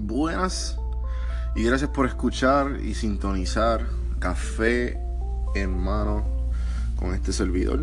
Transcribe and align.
Buenas 0.00 0.78
y 1.54 1.64
gracias 1.64 1.90
por 1.90 2.06
escuchar 2.06 2.78
y 2.82 2.94
sintonizar 2.94 3.86
Café 4.18 4.98
en 5.54 5.78
mano 5.78 6.24
con 6.96 7.14
este 7.14 7.32
servidor. 7.32 7.80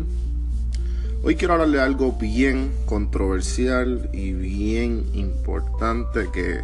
Hoy 1.22 1.36
quiero 1.36 1.54
hablarle 1.54 1.78
de 1.78 1.84
algo 1.84 2.12
bien 2.12 2.72
controversial 2.86 4.10
y 4.12 4.32
bien 4.32 5.06
importante 5.12 6.30
que 6.32 6.60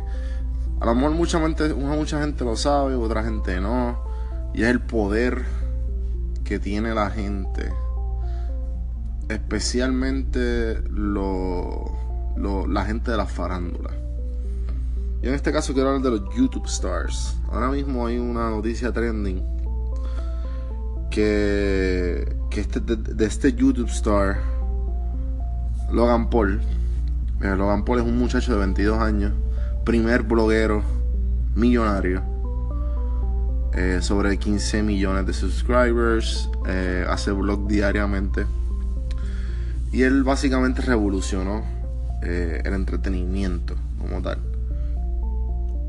a 0.80 0.86
lo 0.86 0.94
mejor 0.94 1.12
mucha 1.12 1.40
gente, 1.40 1.74
mucha 1.74 2.20
gente 2.20 2.44
lo 2.44 2.56
sabe, 2.56 2.94
otra 2.94 3.22
gente 3.22 3.60
no. 3.60 4.00
Y 4.54 4.62
es 4.62 4.68
el 4.68 4.80
poder 4.80 5.44
que 6.44 6.58
tiene 6.58 6.94
la 6.94 7.10
gente. 7.10 7.72
Especialmente 9.28 10.82
la 12.68 12.84
gente 12.84 13.10
de 13.10 13.16
la 13.16 13.26
farándula. 13.26 14.05
Y 15.22 15.28
en 15.28 15.34
este 15.34 15.52
caso 15.52 15.72
quiero 15.72 15.88
hablar 15.90 16.02
de 16.02 16.18
los 16.18 16.34
YouTube 16.34 16.66
Stars. 16.66 17.36
Ahora 17.50 17.70
mismo 17.70 18.06
hay 18.06 18.18
una 18.18 18.50
noticia 18.50 18.92
trending 18.92 19.42
que, 21.10 22.36
que 22.50 22.60
este, 22.60 22.80
de, 22.80 23.24
este 23.24 23.52
YouTube 23.52 23.88
Star, 23.88 24.38
Logan 25.90 26.28
Paul. 26.28 26.60
Logan 27.40 27.84
Paul 27.84 28.00
es 28.00 28.04
un 28.04 28.18
muchacho 28.18 28.52
de 28.52 28.58
22 28.58 28.98
años, 28.98 29.32
primer 29.84 30.22
bloguero 30.22 30.82
millonario. 31.54 32.22
Eh, 33.74 33.98
sobre 34.00 34.38
15 34.38 34.82
millones 34.82 35.26
de 35.26 35.34
subscribers, 35.34 36.48
eh, 36.66 37.04
hace 37.08 37.30
blog 37.30 37.68
diariamente. 37.68 38.46
Y 39.92 40.02
él 40.02 40.22
básicamente 40.24 40.80
revolucionó 40.80 41.62
eh, 42.22 42.62
el 42.64 42.72
entretenimiento 42.72 43.74
como 43.98 44.22
tal. 44.22 44.55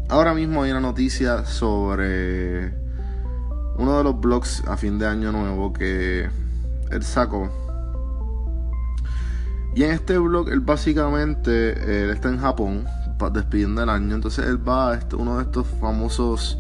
Ahora 0.10 0.34
mismo 0.34 0.64
hay 0.64 0.72
una 0.72 0.80
noticia 0.80 1.46
sobre 1.46 2.74
uno 3.78 3.98
de 3.98 4.04
los 4.06 4.18
blogs 4.18 4.64
a 4.66 4.78
fin 4.78 4.98
de 4.98 5.06
año 5.06 5.34
nuevo 5.34 5.74
que 5.74 6.30
él 6.92 7.04
sacó. 7.04 7.50
Y 9.76 9.84
en 9.84 9.92
este 9.92 10.18
blog 10.18 10.50
él 10.50 10.62
básicamente 10.62 12.04
él 12.04 12.10
está 12.12 12.30
en 12.30 12.40
Japón 12.40 12.86
despidiendo 13.34 13.84
el 13.84 13.90
año. 13.90 14.16
Entonces 14.16 14.46
él 14.46 14.66
va 14.66 14.94
a 14.94 15.00
uno 15.18 15.40
de 15.40 15.44
estos 15.44 15.68
famosos 15.82 16.58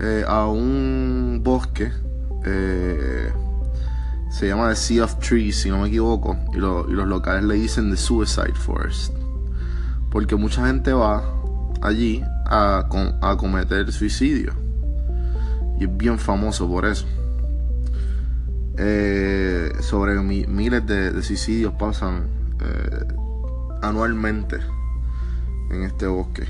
eh, 0.00 0.24
a 0.26 0.48
un 0.48 1.42
bosque. 1.44 1.92
Eh, 2.44 3.32
se 4.30 4.48
llama 4.48 4.70
The 4.70 4.76
Sea 4.76 5.04
of 5.04 5.20
Trees, 5.20 5.60
si 5.60 5.70
no 5.70 5.78
me 5.78 5.86
equivoco. 5.86 6.36
Y, 6.52 6.56
y 6.56 6.60
los 6.60 7.06
locales 7.06 7.44
le 7.44 7.54
dicen 7.54 7.92
The 7.92 7.96
Suicide 7.96 8.54
Forest. 8.54 9.14
Porque 10.10 10.34
mucha 10.34 10.66
gente 10.66 10.92
va 10.92 11.22
allí 11.80 12.24
a, 12.46 12.86
a 13.22 13.36
cometer 13.36 13.90
suicidio. 13.92 14.52
Y 15.78 15.84
es 15.84 15.96
bien 15.96 16.18
famoso 16.18 16.68
por 16.68 16.86
eso. 16.86 17.06
Eh, 18.76 19.72
sobre 19.80 20.20
miles 20.20 20.84
de, 20.84 21.22
suicidios 21.22 21.74
pasan 21.74 22.26
eh, 22.60 23.04
anualmente 23.82 24.58
en 25.70 25.82
este 25.84 26.06
bosque. 26.06 26.44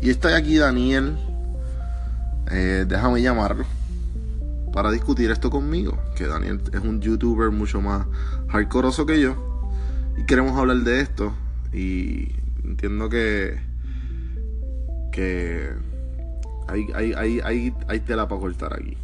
Y 0.00 0.10
está 0.10 0.36
aquí 0.36 0.58
Daniel. 0.58 1.16
Eh, 2.50 2.84
déjame 2.86 3.22
llamarlo 3.22 3.64
para 4.72 4.90
discutir 4.90 5.30
esto 5.30 5.50
conmigo. 5.50 5.98
Que 6.16 6.26
Daniel 6.26 6.60
es 6.72 6.80
un 6.80 7.00
youtuber 7.00 7.50
mucho 7.50 7.80
más 7.80 8.06
hardcoreoso 8.48 9.06
que 9.06 9.20
yo. 9.20 9.36
Y 10.18 10.26
queremos 10.26 10.58
hablar 10.58 10.78
de 10.78 11.00
esto. 11.00 11.32
Y 11.72 12.32
entiendo 12.64 13.08
que 13.08 13.58
que 15.12 15.70
hay, 16.68 16.86
hay, 16.94 17.12
hay, 17.12 17.40
hay, 17.40 17.74
hay 17.86 18.00
tela 18.00 18.26
para 18.26 18.40
cortar 18.40 18.72
aquí. 18.72 18.96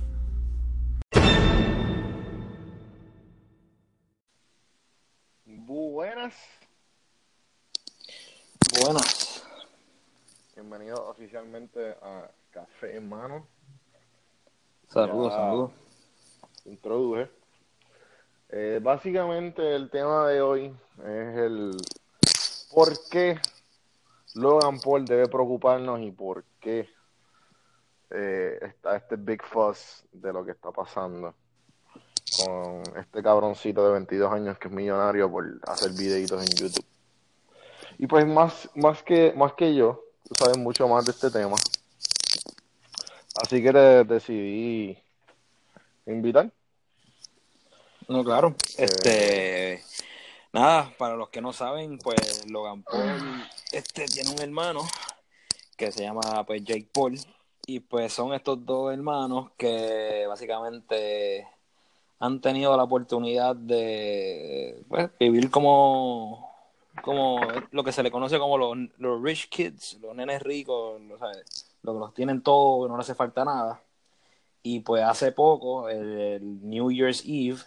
Buenas. 5.44 6.34
Buenas. 8.80 9.44
Bienvenido 10.54 11.08
oficialmente 11.08 11.90
a 12.02 12.30
Café 12.50 12.96
en 12.96 13.08
Mano. 13.08 13.46
Saludos, 14.88 15.34
saludos. 15.34 15.72
Introduje. 16.64 17.30
Eh, 18.48 18.80
básicamente 18.82 19.76
el 19.76 19.90
tema 19.90 20.26
de 20.28 20.40
hoy 20.40 20.74
es 20.98 21.36
el 21.36 21.76
por 22.70 22.88
qué 23.10 23.38
Logan 24.34 24.80
Paul 24.80 25.04
debe 25.04 25.26
preocuparnos 25.28 26.00
y 26.00 26.10
por 26.10 26.44
qué 26.60 26.88
eh, 28.10 28.58
está 28.62 28.96
este 28.96 29.16
big 29.16 29.42
fuss 29.42 30.04
de 30.12 30.32
lo 30.32 30.44
que 30.44 30.52
está 30.52 30.70
pasando 30.70 31.34
con 32.44 32.82
este 32.96 33.22
cabroncito 33.22 33.84
de 33.84 33.92
22 33.92 34.32
años 34.32 34.58
que 34.58 34.68
es 34.68 34.74
millonario 34.74 35.30
por 35.30 35.44
hacer 35.66 35.92
videitos 35.92 36.42
en 36.42 36.56
YouTube. 36.56 36.84
Y 37.98 38.06
pues 38.06 38.26
más, 38.26 38.68
más, 38.74 39.02
que, 39.02 39.32
más 39.34 39.54
que 39.54 39.74
yo, 39.74 40.04
tú 40.28 40.34
sabes 40.38 40.58
mucho 40.58 40.86
más 40.86 41.04
de 41.04 41.12
este 41.12 41.30
tema. 41.30 41.56
Así 43.42 43.62
que 43.62 43.72
te 43.72 44.04
decidí 44.04 44.98
invitar. 46.06 46.52
No, 48.08 48.24
claro. 48.24 48.54
Eh, 48.76 48.84
este, 48.84 49.84
nada, 50.52 50.92
para 50.96 51.16
los 51.16 51.28
que 51.28 51.40
no 51.40 51.52
saben, 51.52 51.98
pues 51.98 52.48
Logan 52.48 52.82
Paul 52.82 53.48
este 53.78 54.06
tiene 54.06 54.30
un 54.30 54.40
hermano 54.40 54.80
que 55.76 55.92
se 55.92 56.02
llama 56.02 56.44
pues 56.44 56.64
Jake 56.64 56.88
Paul 56.92 57.18
y 57.66 57.80
pues 57.80 58.12
son 58.12 58.34
estos 58.34 58.64
dos 58.66 58.92
hermanos 58.92 59.52
que 59.56 60.24
básicamente 60.26 61.46
han 62.18 62.40
tenido 62.40 62.76
la 62.76 62.82
oportunidad 62.82 63.54
de 63.54 64.82
pues, 64.88 65.10
vivir 65.20 65.50
como 65.50 66.48
como 67.02 67.40
lo 67.70 67.84
que 67.84 67.92
se 67.92 68.02
le 68.02 68.10
conoce 68.10 68.40
como 68.40 68.58
los, 68.58 68.76
los 68.98 69.22
rich 69.22 69.48
kids, 69.48 69.98
los 70.02 70.16
nenes 70.16 70.42
ricos, 70.42 71.00
los, 71.02 71.20
que 71.20 71.36
los 71.84 72.12
tienen 72.14 72.42
todo, 72.42 72.88
no 72.88 72.96
les 72.96 73.06
hace 73.06 73.14
falta 73.14 73.44
nada. 73.44 73.80
Y 74.64 74.80
pues 74.80 75.04
hace 75.04 75.30
poco, 75.30 75.88
el, 75.88 76.68
New 76.68 76.90
Year's 76.90 77.22
Eve, 77.24 77.60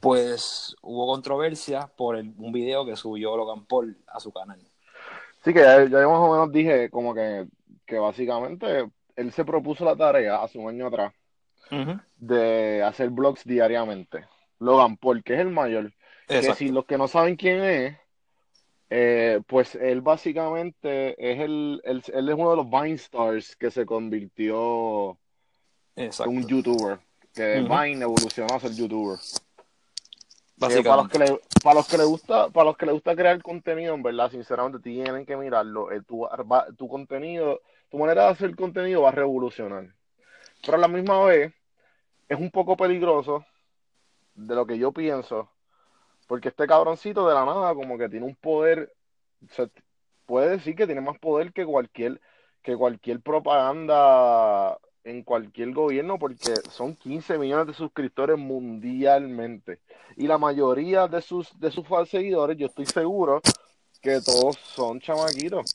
pues 0.00 0.74
hubo 0.82 1.06
controversia 1.06 1.86
por 1.96 2.16
un 2.16 2.50
video 2.52 2.84
que 2.84 2.96
subió 2.96 3.36
Logan 3.36 3.64
Paul 3.66 3.96
a 4.08 4.18
su 4.18 4.32
canal. 4.32 4.60
Sí, 5.42 5.54
que 5.54 5.60
ya, 5.60 5.84
ya, 5.84 6.08
más 6.08 6.18
o 6.18 6.32
menos 6.32 6.52
dije 6.52 6.90
como 6.90 7.14
que, 7.14 7.46
que 7.86 7.98
básicamente 7.98 8.90
él 9.16 9.32
se 9.32 9.44
propuso 9.44 9.84
la 9.84 9.96
tarea 9.96 10.42
hace 10.42 10.58
un 10.58 10.68
año 10.68 10.86
atrás 10.86 11.12
de 12.16 12.82
hacer 12.82 13.10
blogs 13.10 13.44
diariamente. 13.44 14.24
Logan 14.58 14.96
Paul, 14.96 15.22
que 15.22 15.34
es 15.34 15.40
el 15.40 15.50
mayor. 15.50 15.92
Que 16.26 16.42
si 16.54 16.68
los 16.68 16.84
que 16.84 16.98
no 16.98 17.08
saben 17.08 17.36
quién 17.36 17.62
es, 17.62 17.96
eh, 18.90 19.40
pues 19.46 19.74
él 19.76 20.00
básicamente 20.00 21.14
es 21.18 21.40
el, 21.40 21.80
él, 21.84 22.02
es 22.06 22.34
uno 22.34 22.50
de 22.50 22.56
los 22.56 22.70
Vine 22.70 22.94
Stars 22.94 23.56
que 23.56 23.70
se 23.70 23.86
convirtió 23.86 25.18
en 25.96 26.10
un 26.26 26.46
youtuber. 26.46 26.98
Que 27.32 27.60
Vine 27.60 28.02
evolucionó 28.02 28.54
a 28.54 28.60
ser 28.60 28.72
youtuber 28.72 29.18
para 30.60 30.96
los 30.96 31.08
que 31.08 31.18
le, 31.18 31.40
para 31.62 31.74
los 31.74 31.88
que 31.88 31.96
le 31.96 32.04
gusta, 32.04 32.48
para 32.50 32.66
los 32.66 32.76
que 32.76 32.86
le 32.86 32.92
gusta 32.92 33.16
crear 33.16 33.42
contenido, 33.42 33.94
en 33.94 34.02
verdad, 34.02 34.30
sinceramente 34.30 34.78
tienen 34.80 35.24
que 35.24 35.36
mirarlo. 35.36 35.90
Eh, 35.90 36.02
tu, 36.02 36.28
tu 36.76 36.88
contenido, 36.88 37.62
tu 37.88 37.98
manera 37.98 38.24
de 38.24 38.30
hacer 38.30 38.54
contenido 38.54 39.02
va 39.02 39.08
a 39.08 39.12
revolucionar. 39.12 39.94
Pero 40.62 40.76
a 40.76 40.80
la 40.80 40.88
misma 40.88 41.24
vez, 41.24 41.54
es 42.28 42.38
un 42.38 42.50
poco 42.50 42.76
peligroso 42.76 43.44
de 44.34 44.54
lo 44.54 44.66
que 44.66 44.78
yo 44.78 44.92
pienso. 44.92 45.50
Porque 46.26 46.48
este 46.48 46.66
cabroncito 46.66 47.26
de 47.26 47.34
la 47.34 47.44
nada, 47.44 47.74
como 47.74 47.96
que 47.96 48.08
tiene 48.08 48.26
un 48.26 48.36
poder. 48.36 48.92
Se 49.48 49.70
puede 50.26 50.50
decir 50.50 50.76
que 50.76 50.86
tiene 50.86 51.00
más 51.00 51.18
poder 51.18 51.52
que 51.52 51.64
cualquier, 51.64 52.20
que 52.62 52.76
cualquier 52.76 53.20
propaganda 53.20 54.78
en 55.04 55.22
cualquier 55.22 55.72
gobierno 55.72 56.18
porque 56.18 56.54
son 56.70 56.94
15 56.96 57.38
millones 57.38 57.66
de 57.68 57.74
suscriptores 57.74 58.38
mundialmente. 58.38 59.80
Y 60.16 60.26
la 60.26 60.38
mayoría 60.38 61.06
de 61.08 61.22
sus 61.22 61.58
de 61.58 61.70
sus 61.70 61.86
seguidores 62.08 62.56
yo 62.56 62.66
estoy 62.66 62.86
seguro 62.86 63.40
que 64.02 64.20
todos 64.20 64.56
son 64.56 65.00
chamaquitos. 65.00 65.70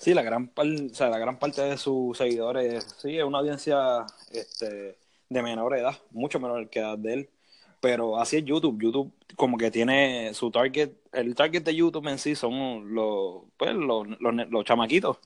Sí 0.00 0.14
la 0.14 0.22
gran 0.22 0.50
o 0.56 0.94
sea, 0.94 1.08
la 1.08 1.18
gran 1.18 1.38
parte 1.38 1.62
de 1.62 1.76
sus 1.76 2.16
seguidores 2.16 2.84
sí 2.98 3.18
es 3.18 3.24
una 3.24 3.38
audiencia 3.38 4.06
este, 4.30 4.98
de 5.28 5.42
menor 5.42 5.76
edad 5.76 5.96
mucho 6.10 6.40
menor 6.40 6.68
que 6.70 6.80
edad 6.80 6.98
de 6.98 7.14
él 7.14 7.30
pero 7.80 8.18
así 8.18 8.38
es 8.38 8.44
YouTube 8.44 8.80
YouTube 8.80 9.12
como 9.36 9.56
que 9.56 9.70
tiene 9.70 10.34
su 10.34 10.50
target 10.50 10.92
el 11.12 11.34
target 11.34 11.62
de 11.62 11.74
YouTube 11.74 12.08
en 12.08 12.18
sí 12.18 12.34
son 12.34 12.94
los 12.94 13.44
pues 13.56 13.74
los, 13.74 14.06
los, 14.20 14.64
chamaquitos 14.64 15.18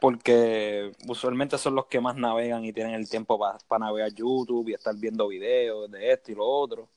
porque 0.00 0.92
usualmente 1.08 1.58
son 1.58 1.74
los 1.74 1.86
que 1.86 2.00
más 2.00 2.16
navegan 2.16 2.64
y 2.64 2.72
tienen 2.72 2.94
el 2.94 3.08
tiempo 3.08 3.38
para 3.38 3.84
navegar 3.84 4.12
YouTube 4.14 4.68
y 4.68 4.74
estar 4.74 4.94
viendo 4.96 5.28
videos 5.28 5.90
de 5.90 6.12
esto 6.12 6.32
y 6.32 6.34
lo 6.34 6.46
otro. 6.46 6.88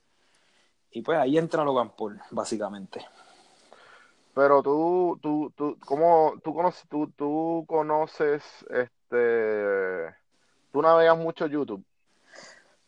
Y 0.91 1.01
pues 1.01 1.17
ahí 1.17 1.37
entra 1.37 1.63
Logan 1.63 1.95
Paul, 1.95 2.19
básicamente. 2.31 3.05
Pero 4.33 4.61
tú, 4.61 5.19
tú, 5.21 5.51
tú, 5.55 5.77
¿cómo, 5.85 6.33
tú 6.43 6.53
conoces, 6.53 6.87
tú, 6.89 7.11
tú 7.17 7.65
conoces, 7.67 8.43
este, 8.69 10.15
tú 10.71 10.81
navegas 10.81 11.17
mucho 11.17 11.47
YouTube? 11.47 11.83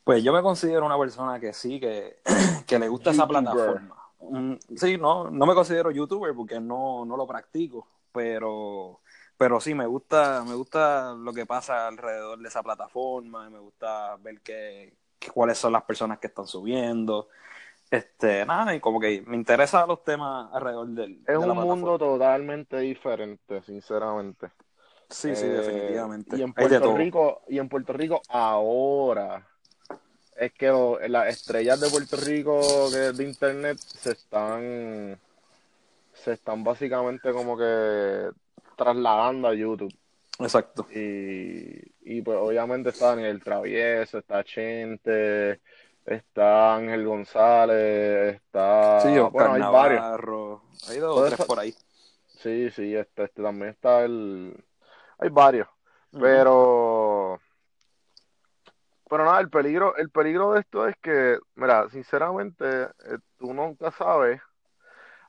Pues 0.04 0.24
yo 0.24 0.34
me 0.34 0.42
considero 0.42 0.86
una 0.86 0.98
persona 0.98 1.40
que 1.40 1.54
sí, 1.54 1.80
que, 1.80 2.18
que 2.68 2.80
le 2.80 2.88
gusta 2.90 3.12
esa 3.12 3.28
plataforma. 3.28 3.96
Mm, 4.20 4.54
sí, 4.76 4.98
no, 4.98 5.30
no 5.30 5.46
me 5.46 5.54
considero 5.54 5.92
youtuber 5.92 6.34
porque 6.34 6.60
no, 6.60 7.06
no 7.06 7.16
lo 7.16 7.26
practico, 7.26 7.88
pero, 8.12 9.02
pero 9.38 9.60
sí 9.60 9.74
me 9.74 9.86
gusta, 9.86 10.44
me 10.46 10.56
gusta 10.56 11.14
lo 11.14 11.34
que 11.34 11.46
pasa 11.46 11.88
alrededor 11.88 12.40
de 12.40 12.48
esa 12.48 12.64
plataforma, 12.64 13.50
me 13.50 13.60
gusta 13.60 14.18
ver 14.18 14.42
qué, 14.42 14.94
cuáles 15.34 15.58
son 15.58 15.74
las 15.74 15.84
personas 15.84 16.20
que 16.20 16.28
están 16.28 16.48
subiendo. 16.48 17.30
Este, 17.90 18.46
nada, 18.46 18.76
y 18.76 18.80
como 18.80 19.00
que 19.00 19.24
me 19.26 19.36
interesan 19.36 19.88
los 19.88 20.04
temas 20.04 20.50
alrededor 20.52 20.88
del. 20.88 21.22
Es 21.28 21.38
un 21.38 21.56
mundo 21.56 21.98
totalmente 21.98 22.80
diferente, 22.80 23.62
sinceramente. 23.62 24.48
Sí, 25.10 25.36
sí, 25.36 25.46
eh, 25.46 25.50
definitivamente. 25.50 26.38
Y 26.38 26.42
en 26.42 26.54
Puerto 26.54 26.98
Rico, 26.98 27.42
y 27.48 27.60
en 27.60 27.70
Puerto 27.70 27.94
Rico 27.94 28.22
ahora 28.30 29.48
es 30.38 30.54
que 30.54 30.72
las 31.08 31.28
estrellas 31.28 31.80
de 31.80 31.90
Puerto 31.90 32.18
Rico 32.18 32.90
de, 32.90 33.24
internet 33.24 33.78
se 33.78 34.12
están 34.12 35.20
se 36.14 36.34
están 36.34 36.64
básicamente 36.64 37.32
como 37.32 37.58
que 37.58 38.30
trasladando 38.76 39.48
a 39.48 39.54
YouTube. 39.54 39.94
Exacto. 40.40 40.88
Y, 40.92 41.82
y 42.02 42.22
pues 42.22 42.38
obviamente 42.40 42.90
está 42.90 43.10
Daniel 43.10 43.42
Travieso, 43.44 44.18
está 44.18 44.44
Chente, 44.44 45.60
está 46.06 46.76
Ángel 46.76 47.06
González, 47.06 48.36
está 48.36 49.00
sí, 49.02 49.10
bueno, 49.32 49.54
hay 49.54 49.62
varios. 49.62 50.62
Hay 50.90 50.98
dos 51.00 51.18
o 51.18 51.26
tres 51.26 51.46
por 51.46 51.60
ahí. 51.60 51.74
Sí, 52.40 52.70
sí, 52.72 52.96
este, 52.96 53.24
este 53.24 53.42
también 53.42 53.72
está 53.72 54.04
el 54.04 54.56
hay 55.18 55.30
varios. 55.30 55.68
Pero 56.12 57.40
pero 59.14 59.26
nada, 59.26 59.42
el 59.42 59.52
peligro, 59.52 59.96
el 59.96 60.10
peligro 60.10 60.54
de 60.54 60.62
esto 60.62 60.88
es 60.88 60.96
que, 60.98 61.38
mira, 61.54 61.88
sinceramente, 61.92 62.66
eh, 62.66 63.20
tú 63.38 63.54
nunca 63.54 63.92
sabes. 63.92 64.42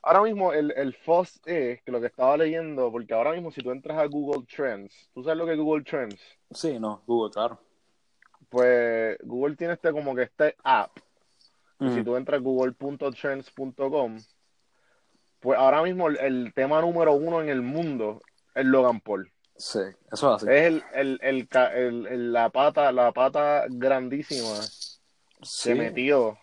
Ahora 0.03 0.23
mismo 0.23 0.55
el, 0.55 0.73
el 0.75 0.95
FOSS 0.95 1.43
es, 1.45 1.83
que 1.83 1.93
lo 1.93 2.01
que 2.01 2.07
estaba 2.07 2.35
leyendo, 2.39 2.91
porque 2.91 3.13
ahora 3.13 3.33
mismo 3.33 3.51
si 3.51 3.61
tú 3.61 3.73
entras 3.73 3.99
a 3.99 4.07
Google 4.07 4.47
Trends, 4.47 5.11
¿tú 5.13 5.23
sabes 5.23 5.37
lo 5.37 5.45
que 5.45 5.53
es 5.53 5.59
Google 5.59 5.85
Trends? 5.85 6.19
Sí, 6.51 6.79
no, 6.81 7.03
Google, 7.07 7.31
claro. 7.31 7.61
Pues 8.49 9.19
Google 9.23 9.55
tiene 9.57 9.75
este 9.75 9.93
como 9.93 10.15
que 10.15 10.23
este 10.23 10.57
app. 10.65 10.93
Si 11.79 12.03
tú 12.03 12.17
entras 12.17 12.41
a 12.41 12.43
google.trends.com, 12.43 14.17
pues 15.41 15.59
ahora 15.59 15.83
mismo 15.83 16.09
el, 16.09 16.17
el 16.21 16.55
tema 16.55 16.81
número 16.81 17.13
uno 17.13 17.43
en 17.43 17.51
el 17.51 17.61
mundo 17.61 18.23
es 18.55 18.65
Logan 18.65 19.01
Paul. 19.01 19.31
Sí, 19.57 19.81
eso 20.13 20.35
es 20.35 20.43
así. 20.43 20.47
Es 20.51 20.83
el, 20.95 21.19
el, 21.23 21.49
el, 21.53 22.33
la 22.33 22.49
pata, 22.51 22.91
la 22.93 23.13
pata 23.13 23.65
grandísima 23.69 24.61
se 25.43 25.75
metió 25.75 26.39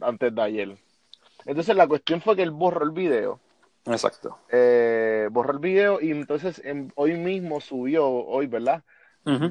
antes 0.00 0.34
de 0.34 0.42
ayer. 0.42 0.78
Entonces 1.44 1.76
la 1.76 1.86
cuestión 1.86 2.20
fue 2.20 2.34
que 2.34 2.42
él 2.42 2.50
borró 2.50 2.84
el 2.84 2.90
video. 2.90 3.40
Exacto. 3.84 4.38
Eh, 4.50 5.28
borró 5.30 5.52
el 5.52 5.58
video 5.60 6.00
y 6.00 6.10
entonces 6.10 6.60
hoy 6.96 7.14
mismo 7.14 7.60
subió, 7.60 8.08
hoy, 8.08 8.46
¿verdad? 8.46 8.82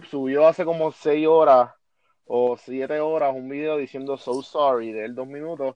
Subió 0.10 0.48
hace 0.48 0.66
como 0.66 0.92
seis 0.92 1.28
horas 1.28 1.72
o 2.26 2.58
siete 2.58 3.00
horas 3.00 3.34
un 3.34 3.48
video 3.48 3.78
diciendo 3.78 4.18
so 4.18 4.42
sorry 4.42 4.92
de 4.92 5.06
él 5.06 5.16
dos 5.16 5.28
minutos 5.28 5.76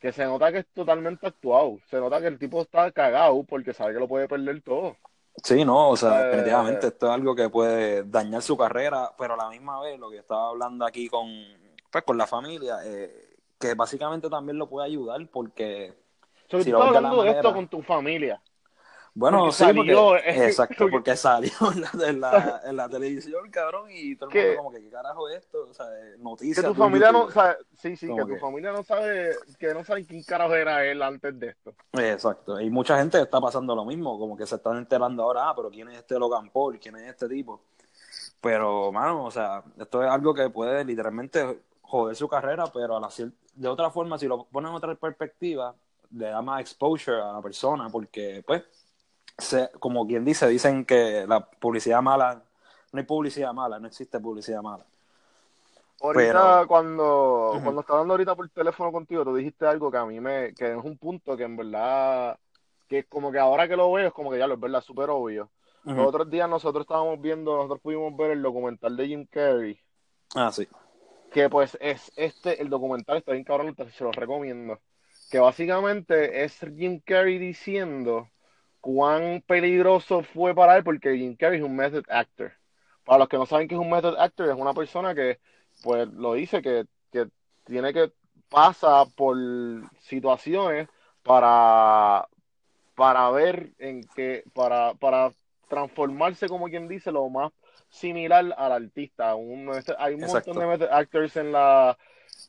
que 0.00 0.12
se 0.12 0.24
nota 0.24 0.52
que 0.52 0.58
es 0.58 0.66
totalmente 0.74 1.26
actuado. 1.26 1.78
Se 1.88 1.98
nota 1.98 2.20
que 2.20 2.26
el 2.26 2.38
tipo 2.38 2.60
está 2.60 2.90
cagado 2.92 3.42
porque 3.44 3.72
sabe 3.72 3.94
que 3.94 4.00
lo 4.00 4.08
puede 4.08 4.28
perder 4.28 4.60
todo. 4.60 4.96
Sí, 5.42 5.64
no, 5.64 5.90
o 5.90 5.96
sea, 5.96 6.24
definitivamente 6.24 6.86
esto 6.86 7.06
es 7.06 7.12
algo 7.12 7.34
que 7.34 7.48
puede 7.48 8.04
dañar 8.04 8.40
su 8.40 8.56
carrera, 8.56 9.12
pero 9.18 9.34
a 9.34 9.36
la 9.36 9.50
misma 9.50 9.80
vez 9.80 9.98
lo 9.98 10.08
que 10.08 10.18
estaba 10.18 10.48
hablando 10.48 10.86
aquí 10.86 11.08
con, 11.08 11.28
pues, 11.90 12.04
con 12.04 12.16
la 12.16 12.26
familia, 12.26 12.78
eh, 12.84 13.36
que 13.58 13.74
básicamente 13.74 14.30
también 14.30 14.58
lo 14.58 14.68
puede 14.68 14.86
ayudar 14.86 15.26
porque... 15.28 15.94
si 16.48 16.70
tú 16.70 16.76
hablando 16.76 17.22
de, 17.22 17.30
esto 17.30 17.52
con 17.52 17.68
tu 17.68 17.82
familia. 17.82 18.40
Bueno, 19.16 19.52
sí, 19.52 19.64
porque, 19.72 19.92
exacto, 20.26 20.88
porque 20.90 21.16
salió 21.16 21.52
en 21.72 21.80
la, 22.20 22.60
en, 22.66 22.76
la, 22.76 22.88
televisión, 22.88 23.48
cabrón, 23.48 23.88
y 23.88 24.16
todo 24.16 24.28
el 24.30 24.36
mundo 24.36 24.56
como 24.56 24.70
que, 24.72 24.82
¿qué 24.82 24.90
carajo 24.90 25.28
es 25.28 25.36
esto? 25.36 25.68
O 25.70 25.72
sea, 25.72 25.86
noticias. 26.18 26.64
Que 26.64 26.72
tu 26.72 26.74
familia 26.74 27.12
no 27.12 27.30
sabe, 27.30 27.56
sí, 27.80 27.96
sí, 27.96 28.08
que, 28.08 28.24
tu 28.24 28.36
familia 28.38 28.72
no 28.72 28.82
sabe, 28.82 29.30
que 29.56 29.72
no 29.72 29.84
sabe 29.84 30.04
quién 30.04 30.24
carajo 30.24 30.54
era 30.56 30.84
él 30.84 31.00
antes 31.00 31.38
de 31.38 31.48
esto. 31.48 31.74
Exacto, 31.92 32.60
y 32.60 32.68
mucha 32.70 32.98
gente 32.98 33.20
está 33.20 33.40
pasando 33.40 33.76
lo 33.76 33.84
mismo, 33.84 34.18
como 34.18 34.36
que 34.36 34.46
se 34.46 34.56
están 34.56 34.78
enterando 34.78 35.22
ahora, 35.22 35.48
ah, 35.48 35.54
pero 35.54 35.70
¿quién 35.70 35.88
es 35.90 35.98
este 35.98 36.18
Logan 36.18 36.50
Paul? 36.50 36.80
¿Quién 36.80 36.96
es 36.96 37.10
este 37.10 37.28
tipo? 37.28 37.60
Pero, 38.40 38.90
mano, 38.90 39.26
o 39.26 39.30
sea, 39.30 39.62
esto 39.78 40.02
es 40.02 40.10
algo 40.10 40.34
que 40.34 40.50
puede 40.50 40.84
literalmente 40.84 41.62
joder 41.82 42.16
su 42.16 42.28
carrera, 42.28 42.66
pero 42.66 42.96
a 42.96 43.00
la, 43.00 43.08
de 43.54 43.68
otra 43.68 43.90
forma, 43.90 44.18
si 44.18 44.26
lo 44.26 44.44
ponen 44.44 44.70
en 44.70 44.76
otra 44.76 44.94
perspectiva, 44.96 45.72
le 46.10 46.26
da 46.26 46.42
más 46.42 46.60
exposure 46.60 47.20
a 47.22 47.32
la 47.32 47.40
persona, 47.40 47.88
porque, 47.90 48.42
pues, 48.44 48.64
como 49.78 50.06
quien 50.06 50.24
dice, 50.24 50.48
dicen 50.48 50.84
que 50.84 51.26
la 51.26 51.40
publicidad 51.44 52.02
mala, 52.02 52.42
no 52.92 52.98
hay 52.98 53.04
publicidad 53.04 53.52
mala, 53.52 53.78
no 53.78 53.86
existe 53.88 54.20
publicidad 54.20 54.62
mala. 54.62 54.84
Ahorita 56.00 56.64
cuando, 56.66 57.58
cuando 57.62 57.80
estaba 57.80 58.00
hablando 58.00 58.14
ahorita 58.14 58.34
por 58.34 58.48
teléfono 58.50 58.92
contigo, 58.92 59.24
tú 59.24 59.34
dijiste 59.34 59.66
algo 59.66 59.90
que 59.90 59.96
a 59.96 60.04
mí 60.04 60.20
me, 60.20 60.52
que 60.54 60.72
es 60.72 60.84
un 60.84 60.98
punto 60.98 61.36
que 61.36 61.44
en 61.44 61.56
verdad, 61.56 62.38
que 62.88 63.04
como 63.04 63.32
que 63.32 63.38
ahora 63.38 63.66
que 63.66 63.76
lo 63.76 63.90
veo 63.92 64.08
es 64.08 64.12
como 64.12 64.30
que 64.30 64.38
ya 64.38 64.46
lo 64.46 64.54
es 64.54 64.60
verdad, 64.60 64.82
súper 64.82 65.10
obvio. 65.10 65.50
Los 65.84 66.06
otros 66.06 66.30
días 66.30 66.48
nosotros 66.48 66.84
estábamos 66.84 67.20
viendo, 67.20 67.56
nosotros 67.56 67.80
pudimos 67.80 68.16
ver 68.16 68.30
el 68.30 68.42
documental 68.42 68.96
de 68.96 69.06
Jim 69.06 69.26
Carrey. 69.30 69.78
Ah, 70.34 70.50
sí. 70.50 70.66
Que 71.30 71.50
pues 71.50 71.76
es 71.78 72.10
este, 72.16 72.62
el 72.62 72.70
documental 72.70 73.18
está 73.18 73.32
bien 73.32 73.44
cabrón, 73.44 73.76
se 73.92 74.04
lo 74.04 74.10
recomiendo. 74.10 74.78
Que 75.30 75.38
básicamente 75.38 76.42
es 76.42 76.58
Jim 76.74 77.02
Carrey 77.04 77.38
diciendo 77.38 78.28
cuán 78.84 79.42
peligroso 79.46 80.22
fue 80.22 80.54
para 80.54 80.76
él, 80.76 80.84
porque 80.84 81.16
Jim 81.16 81.34
Carrey 81.36 81.58
es 81.58 81.64
un 81.64 81.74
method 81.74 82.04
actor. 82.10 82.52
Para 83.02 83.20
los 83.20 83.28
que 83.30 83.38
no 83.38 83.46
saben 83.46 83.66
que 83.66 83.74
es 83.74 83.80
un 83.80 83.88
method 83.88 84.14
actor, 84.18 84.46
es 84.46 84.54
una 84.54 84.74
persona 84.74 85.14
que, 85.14 85.40
pues, 85.82 86.06
lo 86.08 86.34
dice, 86.34 86.60
que, 86.60 86.84
que 87.10 87.26
tiene 87.64 87.94
que 87.94 88.12
pasar 88.50 89.06
por 89.16 89.38
situaciones 90.00 90.86
para, 91.22 92.28
para 92.94 93.30
ver 93.30 93.72
en 93.78 94.02
qué, 94.14 94.44
para, 94.52 94.92
para 94.92 95.32
transformarse, 95.70 96.46
como 96.46 96.66
quien 96.66 96.86
dice, 96.86 97.10
lo 97.10 97.26
más 97.30 97.52
similar 97.88 98.54
al 98.54 98.72
artista. 98.72 99.30
hay 99.30 100.14
un 100.14 100.26
montón 100.26 100.58
de 100.58 100.66
method 100.66 100.88
actors 100.90 101.36
en 101.36 101.52
la, 101.52 101.96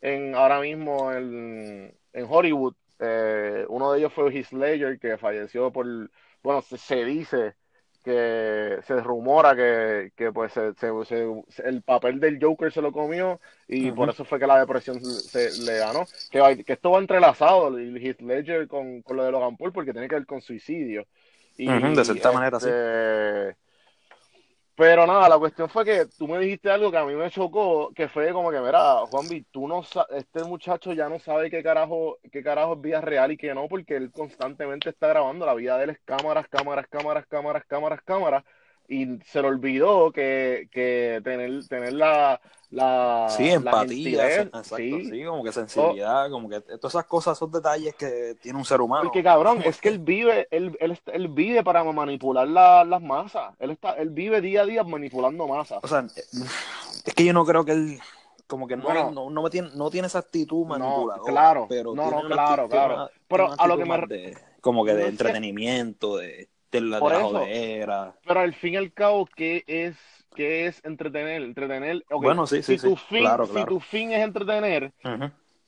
en 0.01 0.35
ahora 0.35 0.59
mismo 0.59 1.13
en, 1.13 1.97
en 2.11 2.27
Hollywood. 2.29 2.75
Eh, 2.99 3.65
uno 3.69 3.93
de 3.93 3.99
ellos 3.99 4.11
fue 4.11 4.33
Heath 4.33 4.51
Ledger, 4.51 4.99
que 4.99 5.17
falleció 5.17 5.71
por 5.71 5.87
bueno, 6.45 6.61
se, 6.61 7.03
dice 7.03 7.55
que 8.03 8.77
se 8.85 9.01
rumora 9.01 9.55
que, 9.55 10.11
que 10.15 10.31
pues 10.31 10.53
el 10.57 11.81
papel 11.81 12.19
del 12.19 12.37
Joker 12.39 12.71
se 12.71 12.83
lo 12.83 12.91
comió 12.91 13.41
y 13.67 13.91
por 13.91 14.09
eso 14.09 14.23
fue 14.23 14.39
que 14.39 14.45
la 14.45 14.59
depresión 14.59 15.03
se, 15.03 15.59
le 15.63 15.79
ganó. 15.79 16.05
Que, 16.29 16.63
que 16.63 16.73
esto 16.73 16.91
va 16.91 16.99
entrelazado, 16.99 17.75
el 17.75 17.97
Heath 17.97 18.21
Ledger 18.21 18.67
con, 18.67 19.01
con, 19.01 19.17
lo 19.17 19.23
de 19.23 19.31
Logan 19.31 19.57
Paul, 19.57 19.73
porque 19.73 19.91
tiene 19.91 20.07
que 20.07 20.15
ver 20.15 20.25
con 20.27 20.39
suicidio. 20.39 21.07
Y, 21.57 21.67
de 21.67 22.05
cierta 22.05 22.31
manera, 22.31 22.59
sí. 22.59 22.69
Pero 24.77 25.07
nada, 25.07 25.29
la 25.29 25.37
cuestión 25.37 25.69
fue 25.69 25.85
que 25.85 26.05
tú 26.17 26.27
me 26.27 26.37
dijiste 26.37 26.69
algo 26.69 26.91
que 26.91 26.97
a 26.97 27.05
mí 27.05 27.13
me 27.15 27.29
chocó, 27.31 27.93
que 27.93 28.09
fue 28.09 28.33
como 28.33 28.51
que, 28.51 28.59
mira, 28.59 29.05
Juanvi, 29.07 29.43
tú 29.43 29.67
no 29.69 29.83
este 30.11 30.43
muchacho 30.43 30.91
ya 30.91 31.07
no 31.07 31.17
sabe 31.19 31.49
qué 31.49 31.63
carajo, 31.63 32.17
qué 32.29 32.43
carajo 32.43 32.73
es 32.73 32.81
vida 32.81 32.99
real 32.99 33.31
y 33.31 33.37
qué 33.37 33.53
no, 33.55 33.69
porque 33.69 33.95
él 33.95 34.11
constantemente 34.11 34.89
está 34.89 35.07
grabando, 35.07 35.45
la 35.45 35.53
vida 35.53 35.77
de 35.77 35.85
él 35.85 35.89
es 35.91 35.99
cámaras, 36.03 36.47
cámaras, 36.49 36.87
cámaras, 36.89 37.25
cámaras, 37.27 37.63
cámaras, 37.65 38.01
cámaras, 38.03 38.43
y 38.87 39.19
se 39.25 39.41
le 39.41 39.47
olvidó 39.47 40.11
que, 40.11 40.69
que 40.71 41.21
tener, 41.23 41.67
tener 41.67 41.93
la, 41.93 42.39
la 42.69 43.27
sí, 43.29 43.49
empatía, 43.49 44.41
exacto, 44.41 44.77
sí. 44.77 45.23
como 45.25 45.43
que 45.43 45.51
sensibilidad, 45.51 46.29
como 46.29 46.49
que 46.49 46.61
todas 46.61 46.93
esas 46.93 47.05
cosas, 47.05 47.37
esos 47.37 47.51
detalles 47.51 47.95
que 47.95 48.35
tiene 48.41 48.57
un 48.57 48.65
ser 48.65 48.81
humano. 48.81 49.03
Porque 49.05 49.23
cabrón, 49.23 49.61
es 49.63 49.79
que 49.79 49.89
él 49.89 49.99
vive, 49.99 50.47
él, 50.51 50.77
él, 50.79 50.99
él 51.05 51.27
vive 51.29 51.63
para 51.63 51.83
manipular 51.83 52.47
las 52.47 53.01
masas, 53.01 53.53
él 53.59 53.71
está, 53.71 53.91
él 53.93 54.09
vive 54.09 54.41
día 54.41 54.61
a 54.61 54.65
día 54.65 54.83
manipulando 54.83 55.47
masas. 55.47 55.79
O 55.83 55.87
sea, 55.87 56.05
es 56.05 57.13
que 57.13 57.25
yo 57.25 57.33
no 57.33 57.45
creo 57.45 57.65
que 57.65 57.71
él 57.71 57.99
como 58.47 58.67
que 58.67 58.77
no, 58.77 59.11
no, 59.11 59.29
no, 59.29 59.49
tiene, 59.49 59.69
no 59.73 59.89
tiene 59.89 60.07
esa 60.07 60.19
actitud 60.19 60.65
manipuladora. 60.65 61.23
claro, 61.25 61.65
pero 61.67 61.95
no, 61.95 62.11
no, 62.11 62.27
claro, 62.27 62.69
claro. 62.69 63.09
pero 63.27 63.53
a 63.57 63.67
lo 63.67 63.77
que 63.77 63.85
me 63.85 63.97
de, 64.05 64.37
como 64.61 64.85
que 64.85 64.93
de 64.93 65.07
entretenimiento, 65.07 66.17
de 66.17 66.49
pero 68.25 68.39
al 68.39 68.53
fin 68.53 68.73
y 68.73 68.77
al 68.77 68.93
cabo, 68.93 69.27
¿qué 69.35 69.63
es, 69.67 69.95
qué 70.35 70.67
es 70.67 70.83
entretener? 70.85 71.41
Entretener. 71.41 72.03
Bueno, 72.09 72.47
sí, 72.47 72.61
sí, 72.61 72.77
si 72.77 72.87
tu 72.87 72.95
fin, 72.95 73.27
Si 73.53 73.65
tu 73.65 73.79
fin 73.79 74.11
es 74.11 74.23
entretener, 74.23 74.93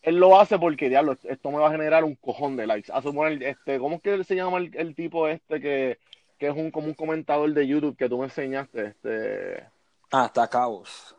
él 0.01 0.15
lo 0.15 0.39
hace 0.39 0.57
porque, 0.57 0.89
diablo, 0.89 1.17
esto 1.23 1.51
me 1.51 1.57
va 1.57 1.67
a 1.67 1.71
generar 1.71 2.03
un 2.03 2.15
cojón 2.15 2.55
de 2.55 2.67
likes. 2.67 2.91
A 2.91 3.01
suponer, 3.01 3.43
este, 3.43 3.79
¿cómo 3.79 3.97
es 3.97 4.01
que 4.01 4.23
se 4.23 4.35
llama 4.35 4.59
el, 4.59 4.95
tipo 4.95 5.27
este 5.27 5.59
que, 5.59 5.99
que, 6.37 6.47
es 6.47 6.55
un, 6.55 6.71
como 6.71 6.87
un 6.87 6.93
comentador 6.93 7.53
de 7.53 7.67
YouTube 7.67 7.97
que 7.97 8.07
tú 8.07 8.17
me 8.17 8.25
enseñaste? 8.25 8.85
Este... 8.87 9.63
Ah, 10.11 10.27
está 10.27 10.47
Cabos. 10.47 11.15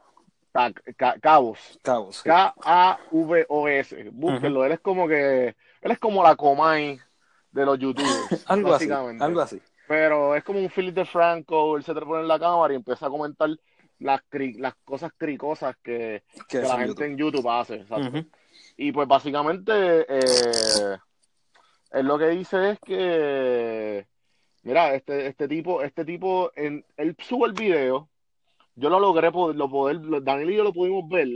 Cabos. 1.27 1.79
Cabos. 1.83 2.23
K-A-V-O-S. 2.23 4.11
Búsquenlo. 4.13 4.65
Él 4.65 4.73
es 4.73 4.81
como 4.81 5.07
que, 5.07 5.55
él 5.83 5.91
es 5.91 5.99
como 5.99 6.23
la 6.23 6.35
Comay 6.35 6.99
de 7.53 7.67
los 7.67 7.79
YouTubers. 7.79 8.45
algo 8.47 8.71
básicamente. 8.71 9.23
Así, 9.23 9.31
algo 9.31 9.41
así. 9.41 9.63
Pero 9.89 10.37
es 10.37 10.45
como 10.45 10.61
un 10.61 10.69
Philip 10.69 10.95
de 10.95 11.07
Franco, 11.07 11.77
él 11.77 11.83
se 11.83 11.95
te 11.95 12.01
pone 12.03 12.21
en 12.21 12.29
la 12.29 12.39
cámara 12.39 12.75
y 12.75 12.77
empieza 12.77 13.07
a 13.07 13.11
comentar 13.11 13.49
las, 13.99 14.21
las 14.31 14.75
cosas 14.85 15.13
cricosas 15.17 15.75
que, 15.83 16.23
la 16.53 16.79
gente 16.79 17.07
en 17.07 17.17
YouTube 17.17 17.49
hace. 17.49 17.85
Y 18.77 18.93
pues 18.93 19.09
básicamente 19.09 19.73
eh, 20.09 20.99
él 21.93 22.07
lo 22.07 22.19
que 22.19 22.29
dice 22.29 22.73
es 22.73 22.79
que, 22.81 24.07
mira, 24.63 24.95
este, 24.95 25.27
este 25.27 25.49
tipo, 25.49 25.83
este 25.83 26.05
tipo, 26.05 26.53
en, 26.55 26.85
él 26.99 27.17
sube 27.19 27.47
el 27.47 27.55
video, 27.55 28.11
yo 28.77 28.91
lo 28.91 29.01
logré, 29.01 29.31
lo 29.31 29.71
poder, 29.71 30.01
Daniel 30.23 30.51
y 30.51 30.57
yo 30.57 30.65
lo 30.65 30.73
pudimos 30.75 31.09
ver, 31.09 31.29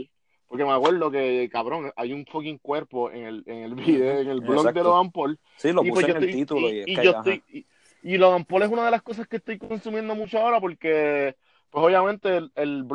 porque 0.47 0.63
me 0.63 0.71
acuerdo 0.71 1.09
que, 1.09 1.49
cabrón, 1.51 1.91
hay 1.95 2.13
un 2.13 2.23
fucking 2.27 2.59
cuerpo 2.59 3.09
en 3.09 3.25
el, 3.25 3.43
en 3.47 3.63
el 3.63 3.73
video, 3.73 4.19
en 4.19 4.29
el 4.29 4.41
blog 4.41 4.71
de 4.71 4.83
Logan 4.83 5.11
Paul. 5.11 5.39
Sí, 5.57 5.71
lo 5.71 5.83
y 5.83 5.89
pues 5.89 6.05
puse 6.05 6.17
en 6.17 6.23
el 6.23 6.31
título. 6.31 6.69
Y, 6.69 6.83
y, 6.85 6.95
yo 6.95 7.11
estoy, 7.11 7.65
y, 8.03 8.17
Logan 8.17 8.45
Paul 8.45 8.63
es 8.63 8.69
una 8.69 8.85
de 8.85 8.91
las 8.91 9.01
cosas 9.01 9.27
que 9.27 9.37
estoy 9.37 9.57
consumiendo 9.57 10.15
mucho 10.15 10.39
ahora 10.39 10.59
porque 10.59 11.35
pues 11.69 11.85
obviamente 11.85 12.37
el, 12.37 12.51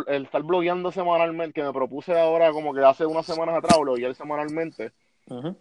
el, 0.07 0.25
estar 0.25 0.43
blogueando 0.43 0.93
semanalmente, 0.93 1.61
que 1.61 1.67
me 1.67 1.73
propuse 1.73 2.19
ahora 2.19 2.53
como 2.53 2.73
que 2.73 2.85
hace 2.85 3.07
unas 3.07 3.27
semanas 3.27 3.57
atrás, 3.57 3.79
bloguear 3.81 4.15
semanalmente. 4.15 4.93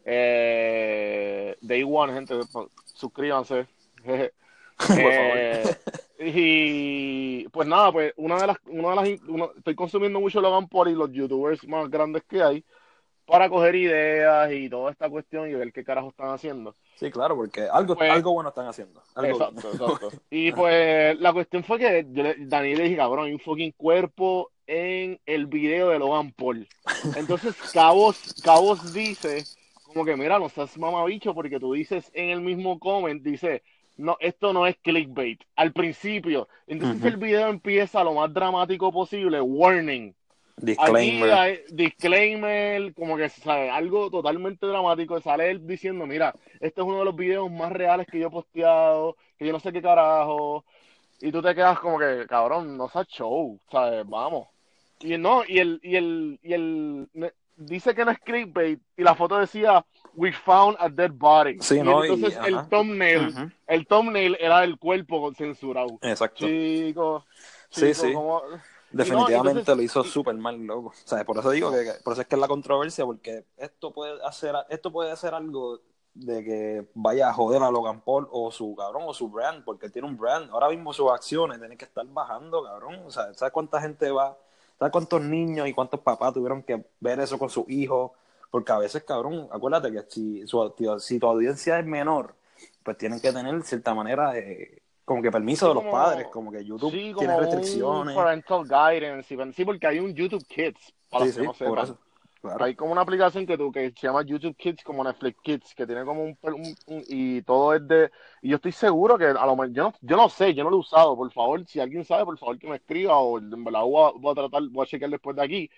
eh, 0.05 1.57
day 1.61 1.83
one, 1.83 2.13
gente, 2.13 2.35
suscríbanse. 2.85 3.65
eh, 4.99 5.63
y 6.19 7.47
pues 7.49 7.67
nada, 7.67 7.91
pues 7.91 8.13
una 8.17 8.39
de 8.39 8.47
las, 8.47 8.57
una 8.67 8.89
de 8.89 8.95
las 8.95 9.07
estoy 9.57 9.75
consumiendo 9.75 10.19
mucho 10.19 10.39
Logan 10.39 10.67
Paul 10.67 10.89
y 10.89 10.93
los 10.93 11.11
youtubers 11.11 11.67
más 11.67 11.89
grandes 11.89 12.23
que 12.23 12.43
hay 12.43 12.63
para 13.25 13.49
coger 13.49 13.75
ideas 13.75 14.51
y 14.51 14.69
toda 14.69 14.91
esta 14.91 15.09
cuestión 15.09 15.49
y 15.49 15.53
ver 15.53 15.73
qué 15.73 15.83
carajo 15.83 16.09
están 16.09 16.29
haciendo. 16.29 16.75
Sí, 16.97 17.11
claro, 17.11 17.35
porque 17.35 17.67
algo, 17.71 17.95
pues, 17.95 18.09
algo 18.09 18.33
bueno 18.33 18.49
están 18.49 18.67
haciendo. 18.67 19.01
exacto, 19.23 19.71
exacto. 19.71 20.09
Y 20.31 20.51
pues 20.51 21.19
la 21.19 21.31
cuestión 21.31 21.63
fue 21.63 21.77
que 21.77 22.07
yo 22.09 22.23
le, 22.23 22.35
Daniel 22.39 22.79
le 22.79 22.83
dije, 22.85 22.97
cabrón, 22.97 23.27
hay 23.27 23.33
un 23.33 23.39
fucking 23.39 23.71
cuerpo 23.73 24.51
en 24.65 25.19
el 25.27 25.45
video 25.45 25.89
de 25.89 25.99
Logan 25.99 26.31
Paul. 26.31 26.67
Entonces 27.15 27.55
Cabos, 27.73 28.33
Cabos 28.43 28.93
dice, 28.93 29.43
como 29.85 30.05
que 30.05 30.15
mira, 30.15 30.39
no 30.39 30.49
seas 30.49 30.75
mamabicho 30.77 31.35
porque 31.35 31.59
tú 31.59 31.73
dices 31.73 32.09
en 32.13 32.31
el 32.31 32.41
mismo 32.41 32.79
comment, 32.79 33.21
dice, 33.21 33.61
no, 33.95 34.17
esto 34.19 34.51
no 34.51 34.65
es 34.65 34.75
clickbait. 34.77 35.43
Al 35.55 35.73
principio. 35.73 36.47
Entonces 36.65 37.03
el 37.03 37.17
video 37.17 37.49
empieza 37.49 38.03
lo 38.03 38.13
más 38.13 38.33
dramático 38.33 38.91
posible, 38.91 39.39
warning. 39.39 40.15
Disclaimer. 40.59 41.63
disclaimer, 41.69 42.93
como 42.95 43.15
que 43.15 43.29
¿sabe? 43.29 43.69
algo 43.69 44.09
totalmente 44.09 44.65
dramático. 44.65 45.21
Sale 45.21 45.51
él 45.51 45.67
diciendo: 45.67 46.05
Mira, 46.07 46.33
este 46.59 46.81
es 46.81 46.87
uno 46.87 46.99
de 46.99 47.05
los 47.05 47.15
videos 47.15 47.51
más 47.51 47.71
reales 47.71 48.07
que 48.07 48.19
yo 48.19 48.27
he 48.27 48.31
posteado, 48.31 49.15
que 49.37 49.45
yo 49.45 49.53
no 49.53 49.59
sé 49.59 49.71
qué 49.71 49.81
carajo. 49.81 50.65
Y 51.19 51.31
tú 51.31 51.41
te 51.41 51.53
quedas 51.55 51.79
como 51.79 51.99
que, 51.99 52.25
cabrón, 52.27 52.77
no 52.77 52.89
seas 52.89 53.07
show, 53.07 53.59
¿sabes? 53.71 54.07
Vamos. 54.07 54.47
Y 54.99 55.17
no, 55.17 55.43
y 55.47 55.59
el, 55.59 55.79
y 55.83 55.95
el, 55.95 56.39
y 56.41 56.53
el, 56.53 57.07
dice 57.55 57.93
que 57.93 58.05
no 58.05 58.11
es 58.11 58.19
clickbait, 58.19 58.79
y 58.95 59.03
la 59.03 59.15
foto 59.15 59.37
decía, 59.37 59.85
we 60.15 60.31
found 60.31 60.75
a 60.79 60.89
dead 60.89 61.11
body. 61.11 61.57
Sí, 61.59 61.79
entonces 61.79 62.37
el 62.45 62.67
thumbnail, 62.69 63.51
el 63.67 63.87
thumbnail 63.87 64.37
era 64.39 64.63
el 64.63 64.77
cuerpo 64.77 65.33
censurado. 65.33 65.99
Exacto. 66.01 66.47
Chico, 66.47 67.25
sí, 67.69 67.93
sí. 67.93 68.13
Definitivamente 68.91 69.75
lo 69.75 69.81
hizo 69.81 70.03
súper 70.03 70.35
mal, 70.35 70.57
loco. 70.65 70.89
O 70.89 71.07
sea, 71.07 71.23
por 71.25 71.37
eso 71.37 71.51
digo 71.51 71.71
que, 71.71 71.93
por 72.03 72.13
eso 72.13 72.21
es 72.21 72.27
que 72.27 72.35
es 72.35 72.41
la 72.41 72.47
controversia, 72.47 73.05
porque 73.05 73.45
esto 73.57 73.91
puede 73.91 74.23
hacer, 74.25 74.55
esto 74.69 74.91
puede 74.91 75.11
hacer 75.11 75.33
algo 75.33 75.81
de 76.13 76.43
que 76.43 76.87
vaya 76.95 77.29
a 77.29 77.33
joder 77.33 77.61
a 77.61 77.69
Logan 77.69 78.01
Paul 78.01 78.27
o 78.31 78.49
su 78.51 78.75
cabrón 78.75 79.03
o 79.05 79.13
su 79.13 79.29
brand, 79.29 79.63
porque 79.63 79.87
él 79.87 79.91
tiene 79.91 80.07
un 80.07 80.17
brand. 80.17 80.49
Ahora 80.51 80.69
mismo 80.69 80.93
sus 80.93 81.11
acciones 81.11 81.59
tienen 81.59 81.77
que 81.77 81.85
estar 81.85 82.05
bajando, 82.07 82.63
cabrón. 82.63 83.01
O 83.05 83.11
sea, 83.11 83.33
¿sabes 83.33 83.53
cuánta 83.53 83.81
gente 83.81 84.09
va? 84.09 84.37
¿Sabes 84.79 84.91
cuántos 84.91 85.21
niños 85.21 85.67
y 85.67 85.73
cuántos 85.73 85.99
papás 85.99 86.33
tuvieron 86.33 86.63
que 86.63 86.85
ver 86.99 87.19
eso 87.19 87.37
con 87.37 87.49
sus 87.49 87.69
hijos? 87.69 88.11
Porque 88.49 88.71
a 88.71 88.77
veces, 88.77 89.03
cabrón, 89.03 89.47
acuérdate 89.51 89.91
que 89.91 90.03
si, 90.09 90.47
su, 90.47 90.73
si 90.99 91.19
tu 91.19 91.27
audiencia 91.27 91.79
es 91.79 91.85
menor, 91.85 92.35
pues 92.83 92.97
tienen 92.97 93.19
que 93.19 93.31
tener 93.31 93.61
cierta 93.63 93.93
manera 93.93 94.31
de 94.31 94.81
como 95.07 95.21
que 95.21 95.31
permiso 95.31 95.69
de 95.69 95.75
los 95.75 95.85
padres, 95.85 96.27
como 96.27 96.51
que 96.51 96.65
YouTube 96.65 96.91
tiene 96.91 97.39
restricciones. 97.39 98.13
parental 98.13 98.63
guidance, 98.65 99.37
sí, 99.53 99.63
porque 99.63 99.87
hay 99.87 99.99
un 99.99 100.13
YouTube 100.13 100.45
Kids, 100.45 100.93
para 101.09 101.25
sí, 101.27 101.31
sí, 101.31 101.63
por 101.63 101.79
eso. 101.79 101.97
Hay 102.59 102.75
como 102.75 102.91
una 102.91 103.01
aplicación 103.01 103.45
que, 103.45 103.57
tú, 103.57 103.71
que 103.71 103.91
se 103.91 104.05
llama 104.05 104.23
YouTube 104.23 104.57
Kids, 104.57 104.83
como 104.83 105.05
Netflix 105.05 105.39
Kids, 105.41 105.75
que 105.75 105.87
tiene 105.87 106.03
como 106.03 106.23
un, 106.23 106.37
y 107.07 107.41
todo 107.43 107.73
es 107.73 107.87
de, 107.87 108.11
y 108.41 108.49
yo 108.49 108.57
estoy 108.57 108.73
seguro 108.73 109.17
que 109.17 109.27
a 109.27 109.45
lo 109.45 109.55
mejor, 109.55 109.71
yo 109.71 109.83
no, 109.83 109.93
yo 110.01 110.17
no 110.17 110.27
sé, 110.27 110.53
yo 110.53 110.65
no 110.65 110.71
lo 110.71 110.75
he 110.75 110.79
usado, 110.79 111.15
por 111.15 111.31
favor, 111.31 111.65
si 111.65 111.79
alguien 111.79 112.03
sabe, 112.03 112.25
por 112.25 112.37
favor 112.37 112.59
que 112.59 112.67
me 112.67 112.75
escriba, 112.75 113.17
o 113.17 113.39
en 113.39 113.63
verdad 113.63 113.83
voy 113.83 114.09
a, 114.09 114.11
voy 114.11 114.31
a 114.33 114.35
tratar, 114.35 114.61
voy 114.69 114.83
a 114.83 114.87
chequear 114.87 115.09
después 115.09 115.37
de 115.37 115.41
aquí, 115.41 115.69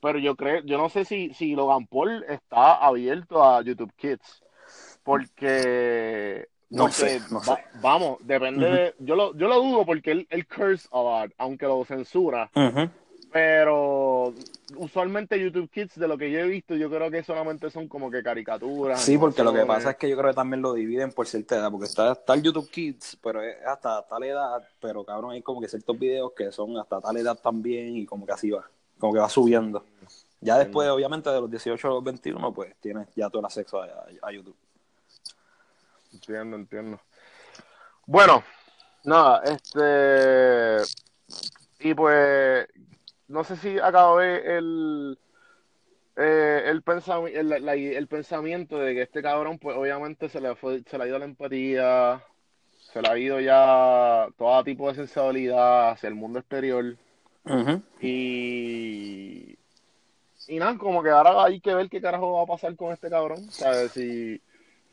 pero 0.00 0.18
yo 0.18 0.34
creo, 0.34 0.62
yo 0.64 0.78
no 0.78 0.88
sé 0.88 1.04
si, 1.04 1.34
si 1.34 1.54
Logan 1.54 1.86
Paul 1.88 2.24
está 2.26 2.76
abierto 2.76 3.44
a 3.44 3.60
YouTube 3.60 3.92
Kids, 3.98 4.42
porque 5.02 6.48
no 6.70 6.90
sé, 6.90 7.20
no 7.30 7.42
sé. 7.42 7.56
vamos, 7.80 8.18
depende 8.20 8.70
de, 8.70 8.94
yo 8.98 9.16
lo, 9.16 9.34
yo 9.36 9.48
lo 9.48 9.56
dudo 9.56 9.86
porque 9.86 10.10
él, 10.10 10.26
él 10.30 10.46
curse 10.46 10.88
a 10.92 11.02
lot, 11.02 11.32
aunque 11.38 11.66
lo 11.66 11.84
censura. 11.84 12.50
Pero 13.30 14.32
usualmente 14.76 15.38
YouTube 15.38 15.70
Kids, 15.70 15.98
de 15.98 16.08
lo 16.08 16.16
que 16.16 16.30
yo 16.30 16.40
he 16.40 16.48
visto, 16.48 16.74
yo 16.74 16.88
creo 16.88 17.10
que 17.10 17.22
solamente 17.22 17.70
son 17.70 17.86
como 17.86 18.10
que 18.10 18.22
caricaturas. 18.22 19.02
Sí, 19.02 19.18
porque 19.18 19.42
lo 19.42 19.52
que 19.52 19.66
pasa 19.66 19.90
es 19.90 19.96
que 19.96 20.08
yo 20.08 20.16
creo 20.16 20.30
que 20.30 20.36
también 20.36 20.62
lo 20.62 20.72
dividen 20.72 21.12
por 21.12 21.26
cierta 21.26 21.56
edad, 21.56 21.70
porque 21.70 21.86
está, 21.86 22.12
está 22.12 22.34
el 22.34 22.42
YouTube 22.42 22.70
Kids, 22.70 23.18
pero 23.22 23.42
es 23.42 23.56
hasta 23.66 24.06
tal 24.06 24.24
edad, 24.24 24.66
pero 24.80 25.04
cabrón, 25.04 25.32
hay 25.32 25.42
como 25.42 25.60
que 25.60 25.68
ciertos 25.68 25.98
videos 25.98 26.32
que 26.32 26.50
son 26.52 26.78
hasta 26.78 27.00
tal 27.00 27.16
edad 27.18 27.38
también 27.38 27.96
y 27.96 28.06
como 28.06 28.24
que 28.24 28.32
así 28.32 28.50
va, 28.50 28.64
como 28.98 29.12
que 29.12 29.18
va 29.18 29.28
subiendo. 29.28 29.84
Ya 30.40 30.56
después, 30.56 30.88
obviamente, 30.88 31.28
de 31.28 31.40
los 31.40 31.50
18 31.50 31.86
a 31.86 31.90
los 31.90 32.04
21, 32.04 32.54
pues 32.54 32.76
tienes 32.80 33.08
ya 33.14 33.28
todo 33.28 33.40
el 33.40 33.46
acceso 33.46 33.82
a 33.82 34.32
YouTube. 34.32 34.56
Entiendo, 36.18 36.56
entiendo. 36.56 37.00
Bueno, 38.06 38.42
nada, 39.04 39.42
este. 39.44 40.82
Y 41.80 41.94
pues. 41.94 42.66
No 43.28 43.44
sé 43.44 43.56
si 43.56 43.78
acabé 43.78 44.56
el. 44.56 45.18
Eh, 46.16 46.64
el, 46.66 46.82
el, 47.34 47.68
el, 47.68 48.08
pensamiento 48.08 48.78
de 48.78 48.94
que 48.94 49.02
este 49.02 49.22
cabrón, 49.22 49.58
pues 49.58 49.76
obviamente 49.76 50.28
se 50.28 50.40
le, 50.40 50.56
fue, 50.56 50.82
se 50.82 50.98
le 50.98 51.04
ha 51.04 51.06
ido 51.06 51.18
la 51.20 51.26
empatía, 51.26 52.24
se 52.92 53.00
le 53.00 53.08
ha 53.08 53.16
ido 53.16 53.38
ya 53.38 54.26
todo 54.36 54.64
tipo 54.64 54.88
de 54.88 54.96
sensibilidad 54.96 55.90
hacia 55.90 56.08
el 56.08 56.16
mundo 56.16 56.40
exterior. 56.40 56.96
Y. 58.00 59.56
Y 60.48 60.58
nada, 60.58 60.76
como 60.78 61.02
que 61.02 61.10
ahora 61.10 61.44
hay 61.44 61.60
que 61.60 61.74
ver 61.74 61.88
qué 61.88 62.00
carajo 62.00 62.32
va 62.32 62.42
a 62.42 62.46
pasar 62.46 62.74
con 62.74 62.92
este 62.92 63.08
cabrón. 63.08 63.50
¿Sabes? 63.50 63.92
Si 63.92 64.40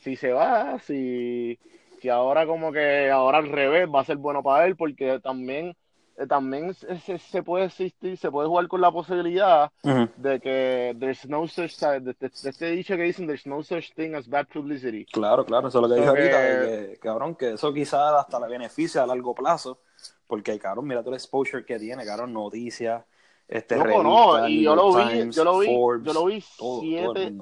si 0.05 0.15
se 0.15 0.31
va, 0.31 0.77
si, 0.77 1.57
si 1.99 2.09
ahora 2.09 2.45
como 2.45 2.71
que 2.71 3.09
ahora 3.09 3.39
al 3.39 3.49
revés 3.49 3.89
va 3.89 4.01
a 4.01 4.05
ser 4.05 4.17
bueno 4.17 4.43
para 4.43 4.67
él, 4.67 4.75
porque 4.75 5.19
también 5.19 5.75
eh, 6.15 6.27
también 6.27 6.75
se, 6.75 7.17
se, 7.17 7.41
puede 7.41 7.65
existir, 7.65 8.15
se 8.15 8.29
puede 8.29 8.47
jugar 8.47 8.67
con 8.67 8.81
la 8.81 8.91
posibilidad 8.91 9.71
de 9.83 10.39
que 10.39 10.95
there's 10.99 11.27
no 11.27 11.47
such 11.47 11.79
de, 11.79 12.15
este 12.21 12.69
dicho 12.69 12.95
que 12.95 13.01
dicen 13.01 13.25
there's 13.25 13.47
no 13.47 13.63
such 13.63 13.93
thing 13.95 14.13
as 14.13 14.29
bad 14.29 14.45
publicity. 14.47 15.05
Claro, 15.05 15.43
claro, 15.43 15.69
eso 15.69 15.79
es 15.79 15.81
lo 15.81 15.89
que 15.89 15.95
dije 15.95 16.07
ahorita, 16.07 16.37
que, 16.37 16.99
cabrón, 17.01 17.33
que 17.33 17.53
eso 17.53 17.73
quizás 17.73 18.13
hasta 18.13 18.39
le 18.39 18.47
beneficia 18.47 19.01
a 19.01 19.07
largo 19.07 19.33
plazo, 19.33 19.79
porque 20.27 20.59
cabrón, 20.59 20.85
mira 20.85 21.01
todo 21.01 21.09
el 21.09 21.15
exposure 21.15 21.65
que 21.65 21.79
tiene, 21.79 22.05
cabrón, 22.05 22.31
noticias, 22.31 23.03
este 23.47 23.75
no, 23.75 24.03
no, 24.03 24.47
y 24.47 24.61
yo 24.61 24.75
lo 24.75 24.93
vi, 24.93 25.31
yo 25.31 25.43
lo 25.43 25.57
vi, 25.57 25.67
yo 25.67 26.13
lo 26.13 26.25
vi 26.25 26.41
siete, 26.41 27.33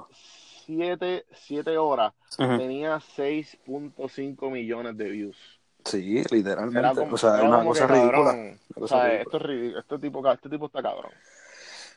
siete, 0.65 1.25
siete 1.33 1.77
horas 1.77 2.13
tenía 2.37 2.97
6.5 2.97 4.51
millones 4.51 4.97
de 4.97 5.09
views. 5.09 5.37
Sí, 5.85 6.23
literalmente. 6.31 7.01
o 7.01 7.17
sea, 7.17 7.37
es 7.37 7.43
una 7.43 7.63
cosa 7.63 7.87
ridícula. 7.87 8.55
o 8.75 8.87
sea, 8.87 9.13
esto 9.13 9.37
es 9.37 9.43
ridículo. 9.43 9.79
Este 9.79 9.99
tipo, 9.99 10.31
este 10.31 10.49
tipo 10.49 10.65
está 10.67 10.81
cabrón. 10.81 11.11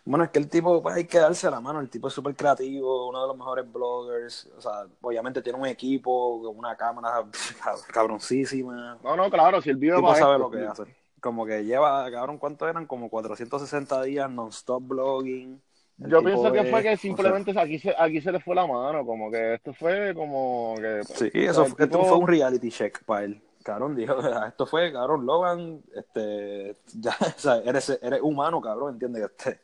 Bueno, 0.05 0.25
es 0.25 0.31
que 0.31 0.39
el 0.39 0.49
tipo, 0.49 0.81
pues 0.83 0.95
hay 0.95 1.05
que 1.05 1.19
darse 1.19 1.51
la 1.51 1.61
mano. 1.61 1.81
El 1.81 1.91
tipo 1.91 2.07
es 2.09 2.15
súper 2.15 2.37
creativo, 2.37 3.09
uno 3.09 3.23
de 3.23 3.29
los 3.29 3.37
mejores 3.37 3.71
bloggers. 3.71 4.49
O 4.57 4.61
sea, 4.61 4.87
obviamente 5.01 5.43
tiene 5.43 5.59
un 5.59 5.67
equipo 5.67 6.43
con 6.43 6.57
una 6.57 6.77
cámara 6.77 7.25
cabroncísima. 7.93 8.99
No, 9.03 9.17
no, 9.17 9.29
claro, 9.31 9.61
si 9.61 9.71
el 9.71 9.77
video 9.77 10.01
va 10.01 10.15
sabe 10.15 10.39
lo 10.39 10.51
que 10.51 10.65
hace. 10.65 10.85
Como 11.21 11.45
que 11.45 11.65
lleva, 11.65 12.09
cabrón, 12.11 12.39
¿cuántos 12.39 12.69
eran? 12.69 12.87
Como 12.87 13.09
460 13.09 14.03
días 14.03 14.31
non-stop 14.31 14.87
blogging 14.87 15.61
Yo 15.99 16.23
pienso 16.23 16.53
que 16.53 16.65
fue 16.65 16.83
que 16.83 16.97
simplemente 16.97 17.59
aquí, 17.59 17.79
se, 17.79 17.95
aquí 17.97 18.21
se 18.21 18.31
le 18.31 18.41
fue 18.41 18.55
la 18.55 18.67
mano, 18.67 19.05
como 19.07 19.31
que 19.31 19.55
esto 19.55 19.73
fue 19.73 20.15
como 20.15 20.75
que... 20.79 21.03
Sí, 21.05 21.31
eso 21.33 21.67
esto 21.79 22.05
fue 22.05 22.19
un 22.19 22.29
reality 22.29 22.71
check 22.71 23.03
para 23.05 23.25
él. 23.25 23.43
Cabrón, 23.63 23.97
dijo, 23.97 24.15
esto 24.47 24.67
fue, 24.67 24.93
cabrón, 24.93 25.25
Logan, 25.25 25.83
este, 25.95 26.77
ya, 26.95 27.17
o 27.37 27.39
sea, 27.39 27.57
eres, 27.65 27.99
eres 28.03 28.21
humano, 28.23 28.61
cabrón, 28.61 28.95
entiendes 28.95 29.23
que 29.23 29.51
este, 29.51 29.61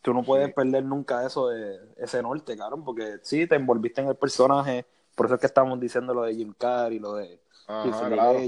tú 0.00 0.14
no 0.14 0.22
puedes 0.22 0.52
perder 0.54 0.84
nunca 0.84 1.26
eso 1.26 1.48
de 1.48 1.78
ese 1.96 2.22
norte, 2.22 2.56
cabrón, 2.56 2.84
porque 2.84 3.18
sí, 3.22 3.46
te 3.46 3.56
envolviste 3.56 4.00
en 4.00 4.08
el 4.08 4.16
personaje, 4.16 4.86
por 5.14 5.26
eso 5.26 5.34
es 5.34 5.40
que 5.40 5.46
estamos 5.46 5.78
diciendo 5.80 6.14
lo 6.14 6.22
de 6.22 6.34
Jim 6.34 6.54
Carrey, 6.56 6.98
lo 6.98 7.16
de 7.16 7.38
Ajá, 7.66 8.08
claro. 8.08 8.38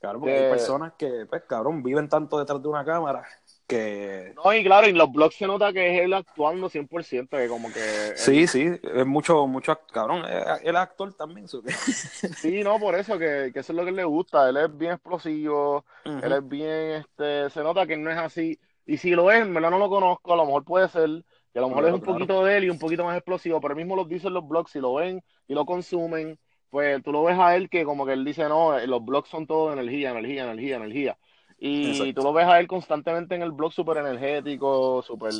Claro, 0.00 0.20
porque 0.20 0.36
hay 0.36 0.50
personas 0.50 0.92
que, 0.96 1.26
pues, 1.28 1.42
cabrón, 1.42 1.82
viven 1.82 2.08
tanto 2.08 2.38
detrás 2.38 2.62
de 2.62 2.68
una 2.68 2.84
cámara 2.84 3.24
que... 3.66 4.32
No, 4.36 4.54
y 4.54 4.62
claro, 4.62 4.86
en 4.86 4.96
los 4.96 5.12
blogs 5.12 5.34
se 5.34 5.46
nota 5.46 5.72
que 5.72 5.94
es 5.94 6.04
él 6.04 6.14
actuando 6.14 6.70
100%, 6.70 7.28
que 7.28 7.48
como 7.48 7.72
que... 7.72 8.16
Sí, 8.16 8.46
sí, 8.46 8.70
es 8.82 9.06
mucho, 9.06 9.46
mucho, 9.46 9.78
cabrón, 9.92 10.24
él 10.24 10.74
es 10.74 10.74
actor 10.76 11.12
también. 11.14 11.46
sí, 12.36 12.62
no, 12.62 12.78
por 12.78 12.94
eso, 12.94 13.18
que, 13.18 13.50
que, 13.52 13.60
eso 13.60 13.72
es 13.72 13.76
lo 13.76 13.84
que 13.84 13.92
le 13.92 14.04
gusta, 14.04 14.48
él 14.48 14.56
es 14.56 14.76
bien 14.76 14.92
explosivo, 14.92 15.84
él 16.04 16.32
es 16.32 16.48
bien, 16.48 17.02
este, 17.02 17.50
se 17.50 17.62
nota 17.62 17.86
que 17.86 17.96
no 17.96 18.10
es 18.10 18.18
así, 18.18 18.58
y 18.86 18.96
si 18.96 19.10
lo 19.10 19.30
es, 19.30 19.42
en 19.42 19.52
verdad 19.52 19.70
no 19.70 19.78
lo 19.78 19.90
conozco, 19.90 20.32
a 20.32 20.36
lo 20.36 20.46
mejor 20.46 20.64
puede 20.64 20.88
ser, 20.88 21.24
que 21.52 21.58
a 21.58 21.62
lo 21.62 21.68
mejor 21.68 21.88
es 21.88 21.92
un 21.92 22.00
poquito 22.00 22.44
de 22.44 22.56
él 22.56 22.64
y 22.64 22.70
un 22.70 22.78
poquito 22.78 23.04
más 23.04 23.16
explosivo, 23.16 23.60
pero 23.60 23.72
él 23.72 23.78
mismo 23.78 23.96
lo 23.96 24.04
dice 24.04 24.28
en 24.28 24.34
los 24.34 24.48
blogs, 24.48 24.70
si 24.70 24.80
lo 24.80 24.94
ven 24.94 25.22
y 25.46 25.54
lo 25.54 25.66
consumen, 25.66 26.38
pues 26.70 27.02
tú 27.02 27.12
lo 27.12 27.22
ves 27.24 27.38
a 27.38 27.56
él 27.56 27.68
que 27.68 27.84
como 27.84 28.06
que 28.06 28.12
él 28.12 28.24
dice, 28.24 28.48
no, 28.48 28.78
los 28.78 29.04
blogs 29.04 29.28
son 29.28 29.46
todo 29.46 29.72
energía, 29.72 30.10
energía, 30.10 30.44
energía, 30.44 30.76
energía. 30.76 31.18
Y 31.60 32.12
tú 32.12 32.22
lo 32.22 32.32
ves 32.32 32.46
a 32.46 32.60
él 32.60 32.68
constantemente 32.68 33.34
en 33.34 33.42
el 33.42 33.50
blog 33.50 33.72
súper 33.72 33.96
energético, 33.98 35.02
súper... 35.02 35.32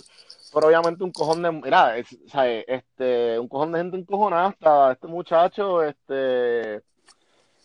Pero 0.53 0.67
obviamente 0.67 1.05
un 1.05 1.13
cojón 1.13 1.43
de... 1.43 1.53
Mira, 1.53 1.97
este, 1.97 3.39
un 3.39 3.47
cojón 3.47 3.71
de 3.73 3.79
gente 3.79 3.97
encojonada 3.99 4.49
hasta 4.49 4.93
este 4.93 5.07
muchacho, 5.07 5.83
este... 5.83 6.83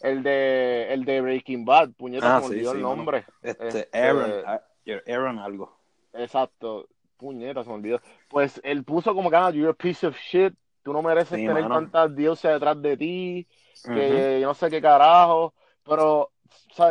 El 0.01 0.22
de, 0.22 0.93
el 0.93 1.05
de 1.05 1.22
Breaking 1.22 1.63
Bad, 1.63 1.91
puñeta, 1.93 2.38
ah, 2.38 2.41
se 2.41 2.50
me 2.50 2.55
olvidó 2.55 2.72
el 2.74 2.82
nombre. 2.82 3.25
Este, 3.41 3.67
este, 3.70 3.98
Aaron, 3.98 4.34
ah, 4.46 4.62
Aaron 5.08 5.39
algo. 5.39 5.79
Exacto, 6.12 6.89
puñeta, 7.15 7.63
se 7.63 7.70
me 7.70 7.75
olvidó. 7.75 8.01
Pues 8.27 8.60
él 8.65 8.84
puso 8.84 9.15
como 9.15 9.29
que, 9.29 9.38
ah, 9.38 9.50
you're 9.51 9.70
a 9.70 9.74
piece 9.74 10.05
of 10.05 10.17
shit, 10.17 10.53
tú 10.84 10.94
no 10.94 11.02
mereces 11.02 11.38
tener 11.46 11.68
tantas 11.68 12.16
dioses 12.16 12.52
detrás 12.52 12.82
de 12.82 12.98
ti, 12.98 13.48
que 13.84 14.40
yo 14.42 14.48
no 14.48 14.54
sé 14.54 14.70
qué 14.70 14.82
carajo. 14.82 15.54
Pero 15.86 16.32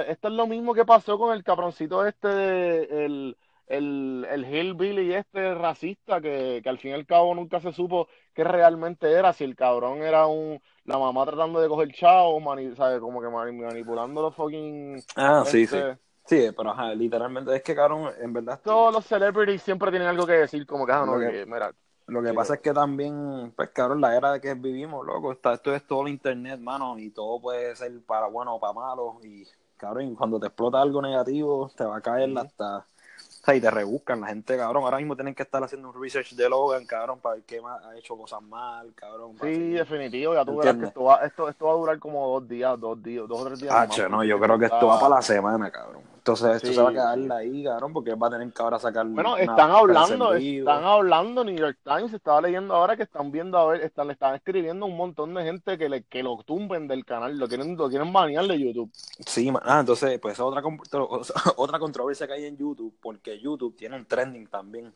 esto 0.07 0.29
es 0.29 0.35
lo 0.35 0.47
mismo 0.47 0.75
que 0.75 0.85
pasó 0.85 1.19
con 1.19 1.35
el 1.35 1.45
cabroncito 1.45 2.05
este, 2.07 3.05
el, 3.05 3.37
el, 3.67 4.27
el 4.31 4.45
hillbilly 4.45 5.15
este 5.15 5.55
racista, 5.55 6.21
que, 6.21 6.61
que, 6.63 6.69
al 6.69 6.79
fin 6.79 6.91
y 6.91 6.95
al 6.95 7.07
cabo 7.07 7.35
nunca 7.35 7.61
se 7.61 7.73
supo 7.73 8.09
qué 8.35 8.45
realmente 8.45 9.11
era, 9.11 9.33
si 9.33 9.45
el 9.45 9.57
cabrón 9.57 10.03
era 10.03 10.27
un 10.27 10.61
la 10.85 10.99
mamá 10.99 11.25
tratando 11.25 11.61
de 11.61 11.69
coger 11.69 11.93
chao, 11.93 12.41
¿sabes? 12.77 13.01
como 13.01 13.21
que 13.21 13.29
manipulando 13.29 14.23
los 14.23 14.35
fucking... 14.35 15.01
Ah, 15.17 15.45
sí, 15.47 15.67
sí. 15.67 15.77
Este 15.77 15.99
sí, 16.25 16.51
pero 16.57 16.71
ajá, 16.71 16.95
literalmente 16.95 17.55
es 17.55 17.63
que 17.63 17.75
cabrón, 17.75 18.11
en 18.21 18.33
verdad... 18.33 18.61
Todos 18.63 18.93
los 18.93 19.07
celebrities 19.07 19.63
siempre 19.63 19.91
tienen 19.91 20.09
algo 20.09 20.27
que 20.27 20.33
decir, 20.33 20.67
como 20.67 20.85
que, 20.85 20.93
ah, 20.93 21.05
no, 21.07 21.19
que, 21.19 21.47
mira, 21.47 21.73
lo 22.13 22.23
que 22.23 22.33
pasa 22.33 22.55
es 22.55 22.61
que 22.61 22.73
también, 22.73 23.53
pues 23.57 23.71
cabrón, 23.71 24.01
la 24.01 24.17
era 24.17 24.33
de 24.33 24.41
que 24.41 24.55
vivimos, 24.55 25.05
loco, 25.07 25.33
está, 25.33 25.55
esto 25.55 25.75
es 25.75 25.87
todo 25.87 26.03
el 26.03 26.13
internet, 26.13 26.61
mano, 26.61 26.99
y 26.99 27.11
todo 27.11 27.41
puede 27.41 27.75
ser 27.75 27.93
para 28.07 28.27
bueno 28.27 28.55
o 28.55 28.61
para 28.61 28.73
malo, 28.73 29.19
y 29.23 29.47
cabrón, 29.77 30.15
cuando 30.15 30.39
te 30.39 30.47
explota 30.47 30.81
algo 30.81 31.03
negativo, 31.03 31.71
te 31.77 31.85
va 31.85 31.97
a 31.97 32.01
caer 32.01 32.37
hasta. 32.39 32.79
O 32.79 33.45
sea, 33.45 33.57
y 33.57 33.61
te 33.61 33.71
rebuscan 33.73 34.21
la 34.21 34.29
gente, 34.29 34.57
cabrón. 34.57 34.85
Ahora 34.85 34.99
mismo 34.99 35.17
tienen 35.17 35.35
que 35.35 35.43
estar 35.43 35.63
haciendo 35.65 35.91
un 35.91 36.01
research 36.01 36.35
de 36.35 36.49
Logan, 36.49 36.87
cabrón, 36.87 37.19
para 37.19 37.35
ver 37.35 37.45
qué 37.45 37.61
más 37.61 37.85
ha 37.85 37.97
hecho 37.97 38.17
cosas 38.17 38.41
mal, 38.41 38.95
cabrón. 38.95 39.37
Sí, 39.41 39.71
definitivo. 39.71 40.35
Ya 40.35 40.45
tú 40.45 40.59
verás 40.59 40.77
que 40.77 40.85
esto 40.85 41.03
va, 41.03 41.17
esto, 41.27 41.49
esto 41.49 41.67
va 41.67 41.73
a 41.73 41.75
durar 41.75 41.99
como 41.99 42.29
dos 42.29 42.49
días, 42.49 42.79
dos 42.79 43.03
días, 43.03 43.27
dos 43.27 43.41
o 43.41 43.45
tres 43.47 43.59
días. 43.59 43.75
Ah, 43.75 44.09
no, 44.09 44.23
yo 44.23 44.39
creo 44.39 44.57
que 44.61 44.67
esto 44.67 44.87
va 44.87 45.01
para 45.01 45.17
la 45.17 45.23
semana, 45.23 45.73
cabrón. 45.73 46.12
Entonces 46.23 46.63
esto 46.63 46.73
se 46.73 46.81
va 46.81 46.91
a 46.91 46.93
quedar 46.93 47.33
ahí, 47.33 47.65
cabrón, 47.65 47.93
porque 47.93 48.15
va 48.15 48.29
a 48.29 48.31
tener 48.31 48.53
que 48.53 48.63
ahora 48.63 48.79
sacar. 48.79 49.05
Bueno, 49.07 49.37
están 49.37 49.73
hablando, 49.73 50.35
están 50.35 50.85
hablando, 50.85 51.43
New 51.43 51.57
York 51.57 51.79
Times 51.83 52.13
estaba 52.13 52.41
leyendo 52.41 52.77
ahora 52.77 52.97
que 52.97 53.03
están 53.03 53.33
viendo 53.33 53.59
a 53.59 53.67
ver, 53.67 53.81
están, 53.81 54.07
le 54.07 54.13
están 54.13 54.37
escribiendo 54.37 54.87
un 54.87 54.97
montón 54.97 55.35
de 55.35 55.43
gente 55.43 55.77
que 55.77 55.89
le, 55.89 56.05
que 56.05 56.23
lo 56.23 56.41
tumben 56.45 56.87
del 56.87 57.05
canal, 57.05 57.37
lo 57.37 57.49
quieren, 57.49 57.77
lo 57.77 57.89
quieren 57.89 58.13
banear 58.13 58.47
de 58.47 58.57
YouTube. 58.57 58.89
Sí, 59.27 59.53
ah, 59.65 59.81
entonces, 59.81 60.21
pues 60.21 60.39
otra 60.39 60.63
otra 61.57 61.79
controversia 61.81 62.29
que 62.29 62.35
hay 62.35 62.45
en 62.45 62.57
YouTube, 62.57 62.95
porque 63.03 63.41
YouTube 63.41 63.75
tiene 63.77 63.97
un 63.97 64.07
trending 64.07 64.47
también. 64.47 64.95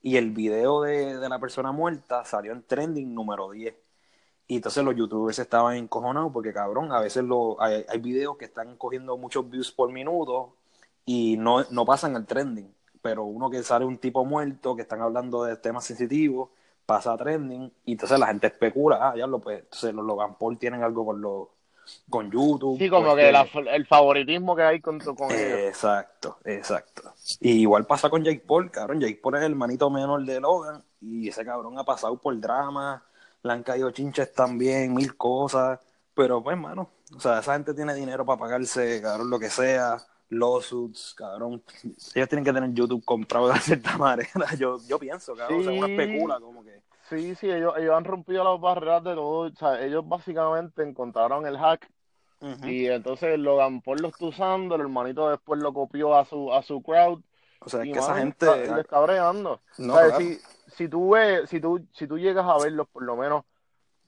Y 0.00 0.16
el 0.16 0.30
video 0.30 0.80
de, 0.80 1.18
de 1.18 1.28
la 1.28 1.38
persona 1.38 1.72
muerta 1.72 2.24
salió 2.24 2.52
en 2.52 2.62
trending 2.62 3.14
número 3.14 3.50
10. 3.50 3.74
Y 4.50 4.56
entonces 4.56 4.82
los 4.82 4.96
youtubers 4.96 5.38
estaban 5.38 5.76
encojonados 5.76 6.32
porque, 6.32 6.54
cabrón, 6.54 6.90
a 6.90 7.00
veces 7.00 7.22
lo, 7.22 7.60
hay, 7.62 7.84
hay, 7.86 7.98
videos 7.98 8.38
que 8.38 8.46
están 8.46 8.76
cogiendo 8.76 9.18
muchos 9.18 9.48
views 9.48 9.70
por 9.70 9.92
minuto 9.92 10.54
y 11.04 11.36
no, 11.36 11.64
no 11.70 11.84
pasan 11.84 12.16
el 12.16 12.24
trending. 12.24 12.74
Pero 13.02 13.24
uno 13.24 13.50
que 13.50 13.62
sale 13.62 13.84
un 13.84 13.98
tipo 13.98 14.24
muerto, 14.24 14.74
que 14.74 14.82
están 14.82 15.02
hablando 15.02 15.44
de 15.44 15.56
temas 15.56 15.84
sensitivos, 15.84 16.48
pasa 16.88 17.12
a 17.12 17.18
trending 17.18 17.70
y 17.84 17.92
entonces 17.92 18.18
la 18.18 18.28
gente 18.28 18.46
especula, 18.46 19.10
ah, 19.10 19.14
ya 19.14 19.26
lo 19.26 19.38
pues, 19.38 19.60
entonces 19.60 19.92
los 19.92 20.06
Logan 20.06 20.36
Paul 20.38 20.58
tienen 20.58 20.82
algo 20.82 21.04
con 21.04 21.20
los 21.20 21.48
con 22.08 22.30
YouTube. 22.30 22.78
Sí, 22.78 22.88
como 22.88 23.14
que 23.14 23.28
el 23.28 23.86
favoritismo 23.86 24.56
que 24.56 24.62
hay 24.62 24.80
con, 24.80 24.98
con 24.98 25.30
Exacto, 25.30 26.38
exacto. 26.44 27.12
Y 27.40 27.60
igual 27.60 27.86
pasa 27.86 28.08
con 28.08 28.24
Jake 28.24 28.42
Paul, 28.46 28.70
cabrón. 28.70 29.00
Jake 29.00 29.20
Paul 29.22 29.36
es 29.36 29.42
el 29.42 29.54
manito 29.54 29.90
menor 29.90 30.24
de 30.24 30.40
Logan 30.40 30.82
y 31.02 31.28
ese 31.28 31.44
cabrón 31.44 31.78
ha 31.78 31.84
pasado 31.84 32.16
por 32.16 32.38
drama 32.40 33.04
le 33.42 33.52
han 33.52 33.62
caído 33.62 33.90
chinches 33.90 34.32
también, 34.32 34.94
mil 34.94 35.16
cosas, 35.16 35.80
pero 36.14 36.42
pues, 36.42 36.56
mano, 36.56 36.90
o 37.16 37.20
sea, 37.20 37.38
esa 37.38 37.54
gente 37.54 37.74
tiene 37.74 37.94
dinero 37.94 38.24
para 38.24 38.38
pagarse, 38.38 39.00
cabrón, 39.00 39.30
lo 39.30 39.38
que 39.38 39.50
sea, 39.50 39.96
lawsuits, 40.30 41.14
cabrón, 41.16 41.62
ellos 42.14 42.28
tienen 42.28 42.44
que 42.44 42.52
tener 42.52 42.72
YouTube 42.72 43.04
comprado 43.04 43.48
de 43.52 43.60
cierta 43.60 43.96
manera, 43.98 44.54
yo, 44.58 44.78
yo 44.86 44.98
pienso, 44.98 45.34
cabrón, 45.34 45.60
o 45.60 45.62
sea, 45.62 45.72
una 45.72 45.86
especula 45.88 46.40
como 46.40 46.64
que... 46.64 46.82
Sí, 47.08 47.34
sí, 47.36 47.50
ellos, 47.50 47.72
ellos 47.78 47.94
han 47.94 48.04
rompido 48.04 48.44
las 48.44 48.60
barreras 48.60 49.02
de 49.02 49.14
todo, 49.14 49.50
o 49.50 49.56
sea, 49.56 49.80
ellos 49.80 50.06
básicamente 50.06 50.82
encontraron 50.82 51.46
el 51.46 51.56
hack 51.56 51.88
y 52.40 52.86
entonces 52.86 53.38
Logan 53.38 53.80
Paul 53.80 54.00
lo 54.00 54.08
está 54.08 54.26
usando, 54.26 54.74
el 54.76 54.82
hermanito 54.82 55.28
después 55.28 55.60
lo 55.60 55.72
copió 55.72 56.16
a 56.16 56.24
su, 56.24 56.52
a 56.52 56.62
su 56.62 56.82
crowd. 56.82 57.20
O 57.60 57.68
sea, 57.68 57.82
es 57.82 57.92
que 57.92 57.98
esa 57.98 58.16
gente... 58.16 58.46
le 58.72 58.80
está 58.80 59.00
bregando. 59.00 59.60
No, 59.78 59.94
o 59.94 59.98
sea, 59.98 60.16
si 60.18 60.38
tú 60.88 61.10
ves, 61.10 61.48
si 61.48 61.60
tú, 61.60 61.86
si 61.92 62.06
tú 62.06 62.18
llegas 62.18 62.46
a 62.46 62.58
verlos, 62.58 62.88
por 62.88 63.02
lo 63.02 63.16
menos, 63.16 63.44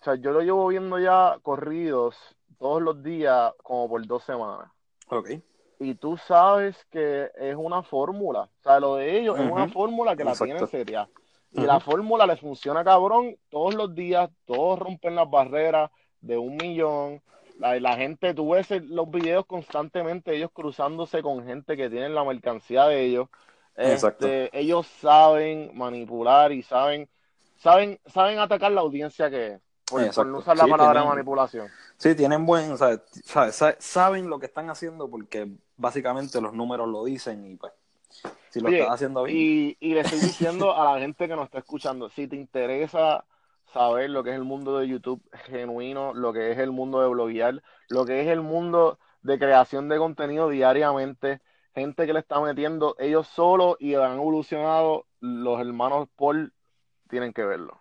o 0.01 0.05
sea, 0.05 0.15
yo 0.15 0.33
lo 0.33 0.41
llevo 0.41 0.69
viendo 0.69 0.99
ya 0.99 1.39
corridos 1.43 2.17
todos 2.59 2.83
los 2.83 3.03
días 3.03 3.53
como 3.63 3.89
por 3.89 4.07
dos 4.07 4.23
semanas. 4.25 4.71
Ok. 5.09 5.31
Y 5.79 5.95
tú 5.95 6.17
sabes 6.19 6.87
que 6.91 7.31
es 7.37 7.57
una 7.57 7.83
fórmula. 7.83 8.43
O 8.43 8.63
sea, 8.63 8.81
lo 8.81 8.97
de 8.97 9.19
ellos 9.19 9.39
es 9.39 9.51
una 9.51 9.69
fórmula 9.69 10.15
que 10.15 10.25
la 10.25 10.35
tienen 10.35 10.67
seria. 10.67 11.09
Y 11.53 11.63
la 11.63 11.81
fórmula 11.81 12.27
les 12.27 12.39
funciona 12.39 12.85
cabrón 12.85 13.37
todos 13.49 13.75
los 13.75 13.95
días, 13.95 14.31
todos 14.45 14.79
rompen 14.79 15.17
las 15.17 15.29
barreras 15.29 15.91
de 16.21 16.39
un 16.39 16.57
millón. 16.57 17.23
La, 17.59 17.79
la 17.81 17.97
gente, 17.97 18.35
tú 18.35 18.51
ves 18.51 18.71
los 18.71 19.11
videos 19.11 19.47
constantemente, 19.47 20.37
ellos 20.37 20.51
cruzándose 20.53 21.23
con 21.23 21.45
gente 21.45 21.77
que 21.77 21.91
tienen 21.91 22.15
la 22.15 22.25
mercancía 22.25 22.87
de 22.87 23.05
ellos. 23.05 23.29
Este, 23.77 24.51
ellos 24.59 24.87
saben 25.01 25.71
manipular 25.75 26.53
y 26.53 26.63
saben, 26.63 27.09
saben, 27.57 27.99
saben 28.07 28.39
atacar 28.39 28.73
la 28.73 28.83
audiencia 28.83 29.31
que 29.31 29.59
es, 29.99 30.15
por, 30.15 30.27
no 30.27 30.39
usar 30.39 30.57
la 30.57 30.67
palabra 30.67 31.05
manipulación. 31.05 31.69
Sí, 31.97 32.15
tienen 32.15 32.45
buen, 32.47 32.73
o 32.73 32.77
sea, 32.77 33.01
saben 33.79 34.29
lo 34.29 34.39
que 34.39 34.47
están 34.47 34.71
haciendo 34.71 35.09
porque 35.09 35.49
básicamente 35.77 36.41
los 36.41 36.53
números 36.53 36.89
lo 36.89 37.05
dicen 37.05 37.45
y 37.45 37.57
pues 37.57 37.73
si 38.51 38.61
lo 38.61 38.69
están 38.69 38.93
haciendo 38.93 39.23
bien. 39.25 39.37
Y, 39.37 39.77
y 39.81 39.95
le 39.95 40.01
estoy 40.01 40.21
diciendo 40.21 40.77
a 40.77 40.93
la 40.93 41.01
gente 41.01 41.29
que 41.29 41.37
nos 41.37 41.47
está 41.47 41.59
escuchando, 41.59 42.09
si 42.11 42.27
te 42.27 42.37
interesa 42.37 43.25
saber 43.73 44.11
lo 44.11 44.23
que 44.23 44.31
es 44.31 44.37
el 44.37 44.45
mundo 44.45 44.79
de 44.79 44.89
YouTube 44.89 45.23
genuino, 45.47 46.13
lo 46.15 46.33
que 46.33 46.53
es 46.53 46.59
el 46.59 46.71
mundo 46.71 47.01
de 47.01 47.09
bloguear, 47.09 47.63
lo 47.89 48.05
que 48.05 48.21
es 48.21 48.29
el 48.29 48.41
mundo 48.41 48.99
de 49.23 49.39
creación 49.39 49.89
de 49.89 49.99
contenido 49.99 50.49
diariamente, 50.49 51.41
gente 51.75 52.07
que 52.07 52.13
le 52.13 52.21
está 52.21 52.41
metiendo 52.41 52.97
ellos 52.99 53.27
solos 53.29 53.77
y 53.79 53.95
han 53.95 54.15
evolucionado, 54.15 55.07
los 55.21 55.61
hermanos 55.61 56.09
Paul 56.17 56.53
tienen 57.09 57.33
que 57.33 57.45
verlo. 57.45 57.79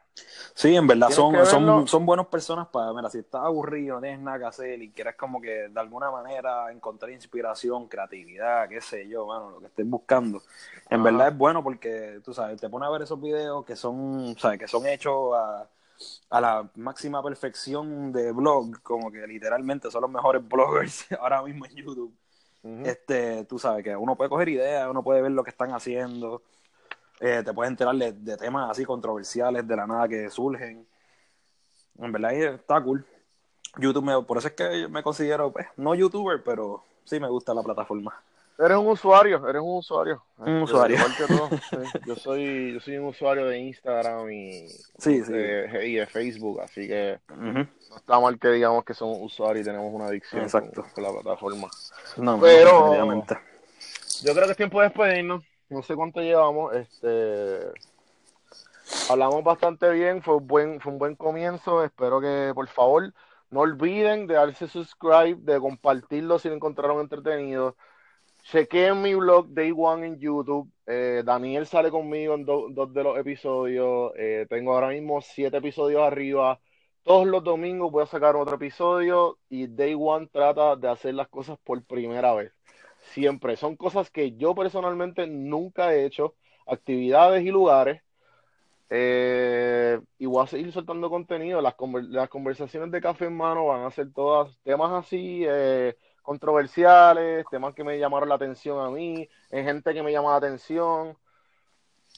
Sí, 0.54 0.76
en 0.76 0.86
verdad 0.86 1.10
son, 1.12 1.46
son, 1.46 1.88
son 1.88 2.06
buenas 2.06 2.28
personas 2.28 2.68
para, 2.68 2.92
mira, 2.94 3.10
si 3.10 3.20
estás 3.20 3.42
aburrido, 3.42 3.96
no 3.96 4.02
tienes 4.02 4.20
nada 4.20 4.40
que 4.40 4.46
hacer 4.46 4.82
y 4.82 4.92
quieres 4.92 5.16
como 5.16 5.40
que 5.40 5.70
de 5.70 5.80
alguna 5.80 6.12
manera 6.12 6.70
encontrar 6.74 7.12
inspiración, 7.12 7.88
creatividad, 7.88 8.68
qué 8.68 8.82
sé 8.82 9.08
yo, 9.08 9.26
mano, 9.26 9.52
lo 9.52 9.60
que 9.62 9.68
estés 9.68 9.90
buscando. 9.90 10.42
En 10.90 11.02
verdad 11.04 11.30
es 11.30 11.38
bueno 11.38 11.64
porque, 11.64 12.20
tú 12.24 12.34
sabes, 12.34 12.60
te 12.60 12.70
pones 12.70 12.88
a 12.88 12.92
ver 12.92 13.04
esos 13.04 13.22
videos 13.22 13.64
que 13.66 13.78
son, 13.78 14.36
sabes, 14.38 14.60
que 14.60 14.68
son 14.68 14.86
hechos 14.88 15.34
a, 15.34 15.70
a 16.32 16.42
la 16.42 16.70
máxima 16.76 17.24
perfección 17.24 18.12
de 18.12 18.34
blog, 18.34 18.82
como 18.82 19.10
que 19.10 19.26
literalmente 19.26 19.90
son 19.90 20.02
los 20.02 20.12
mejores 20.12 20.46
bloggers 20.50 21.08
ahora 21.14 21.42
mismo 21.44 21.66
en 21.66 21.76
YouTube 21.76 22.14
este, 22.64 23.46
tú 23.46 23.58
sabes 23.58 23.84
que 23.84 23.96
uno 23.96 24.16
puede 24.16 24.30
coger 24.30 24.50
ideas, 24.50 24.90
uno 24.90 25.04
puede 25.04 25.22
ver 25.22 25.32
lo 25.32 25.44
que 25.44 25.50
están 25.50 25.72
haciendo. 25.72 26.44
Eh, 27.20 27.42
te 27.44 27.54
puedes 27.54 27.72
enterar 27.72 27.96
de, 27.96 28.38
temas 28.38 28.70
así 28.70 28.86
controversiales 28.86 29.68
de 29.68 29.76
la 29.76 29.88
nada 29.88 30.08
que 30.08 30.30
surgen. 30.30 30.88
En 31.98 32.12
verdad 32.12 32.34
está 32.34 32.82
cool. 32.82 33.06
YouTube, 33.78 34.26
por 34.26 34.38
eso 34.38 34.48
es 34.48 34.54
que 34.54 34.88
me 34.88 35.04
considero, 35.04 35.52
pues, 35.52 35.68
no 35.78 35.96
youtuber, 35.96 36.44
pero 36.44 36.84
sí 37.04 37.20
me 37.20 37.30
gusta 37.30 37.54
la 37.54 37.64
plataforma. 37.64 38.22
Eres 38.62 38.78
un 38.78 38.88
usuario, 38.88 39.48
eres 39.48 39.62
un 39.62 39.78
usuario. 39.78 40.22
Un 40.38 40.64
usuario. 40.64 40.98
Yo 42.06 42.16
soy, 42.16 42.74
yo 42.74 42.80
soy 42.82 42.98
un 42.98 43.06
usuario 43.06 43.46
de 43.46 43.58
Instagram 43.60 44.30
y, 44.30 44.68
sí, 44.98 45.22
de 45.22 46.08
Facebook, 46.12 46.60
así 46.62 46.88
que 46.88 47.20
no 47.38 47.68
está 47.96 48.20
mal 48.20 48.38
que 48.38 48.50
digamos 48.50 48.84
que 48.84 48.94
somos 48.94 49.18
usuarios 49.22 49.66
y 49.66 49.70
tenemos 49.70 49.94
una 49.94 50.08
adicción 50.08 50.42
Exacto. 50.42 50.86
Con, 50.94 51.04
la 51.04 51.12
plataforma. 51.12 51.70
No, 52.18 52.40
Pero 52.40 52.96
yo 54.24 54.34
creo 54.34 54.46
que 54.46 54.52
es 54.52 54.58
tiempo 54.58 54.82
de 54.82 54.88
despedirnos. 54.90 55.44
No 55.70 55.82
sé 55.82 55.96
cuánto 55.96 56.20
llevamos. 56.20 56.76
Este 56.76 57.60
hablamos 59.10 59.44
bastante 59.44 59.90
bien, 59.92 60.22
fue 60.22 60.36
un 60.36 60.48
buen, 60.48 60.82
fue 60.82 60.92
un 60.92 61.00
buen 61.00 61.16
comienzo. 61.16 61.84
Espero 61.84 62.20
que 62.20 62.52
por 62.54 62.68
favor 62.68 63.14
no 63.52 63.62
olviden 63.62 64.28
de 64.28 64.34
darse 64.34 64.68
subscribe, 64.68 65.38
de 65.40 65.60
compartirlo 65.60 66.40
si 66.40 66.50
lo 66.50 66.56
encontraron 66.56 67.00
entretenido. 67.00 67.76
Chequeen 68.52 69.00
mi 69.00 69.14
blog 69.14 69.50
Day 69.50 69.72
One 69.76 70.08
en 70.08 70.20
YouTube. 70.20 70.72
Eh, 70.88 71.22
Daniel 71.24 71.68
sale 71.68 71.92
conmigo 71.92 72.34
en 72.34 72.46
dos 72.46 72.94
de 72.94 73.04
los 73.04 73.16
episodios. 73.20 74.12
Eh, 74.16 74.48
tengo 74.50 74.74
ahora 74.74 74.88
mismo 74.90 75.22
siete 75.22 75.58
episodios 75.58 76.02
arriba. 76.02 76.60
Todos 77.04 77.28
los 77.28 77.44
domingos 77.44 77.92
voy 77.92 78.02
a 78.02 78.08
sacar 78.08 78.36
otro 78.36 78.56
episodio 78.56 79.38
y 79.50 79.68
Day 79.68 79.96
One 79.96 80.28
trata 80.34 80.76
de 80.76 80.90
hacer 80.90 81.14
las 81.14 81.28
cosas 81.28 81.60
por 81.64 81.84
primera 81.86 82.34
vez. 82.34 82.52
Siempre. 83.12 83.56
Son 83.56 83.76
cosas 83.76 84.10
que 84.10 84.36
yo 84.36 84.56
personalmente 84.56 85.28
nunca 85.28 85.94
he 85.94 86.06
hecho. 86.06 86.34
Actividades 86.66 87.46
y 87.46 87.52
lugares. 87.52 88.02
Eh, 88.90 90.00
y 90.18 90.26
voy 90.26 90.44
a 90.44 90.48
seguir 90.48 90.72
soltando 90.72 91.12
contenido. 91.12 91.62
Las, 91.62 91.76
las 92.10 92.30
conversaciones 92.30 92.90
de 92.90 93.00
café 93.02 93.26
en 93.26 93.38
mano 93.38 93.68
van 93.68 93.84
a 93.86 93.92
ser 93.92 94.12
todas 94.12 94.58
temas 94.64 94.92
así. 95.06 95.44
Eh, 95.48 95.96
controversiales, 96.22 97.46
temas 97.50 97.74
que 97.74 97.84
me 97.84 97.98
llamaron 97.98 98.30
la 98.30 98.36
atención 98.36 98.80
a 98.80 98.90
mí, 98.90 99.28
en 99.50 99.66
gente 99.66 99.94
que 99.94 100.04
me 100.04 100.12
llama 100.12 100.32
la 100.32 100.38
atención. 100.38 101.18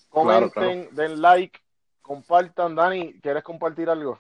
Comenten, 0.10 0.90
den 0.92 1.22
like, 1.22 1.60
compartan. 2.02 2.76
Dani, 2.76 3.14
¿quieres 3.22 3.44
compartir 3.44 3.90
algo? 3.90 4.20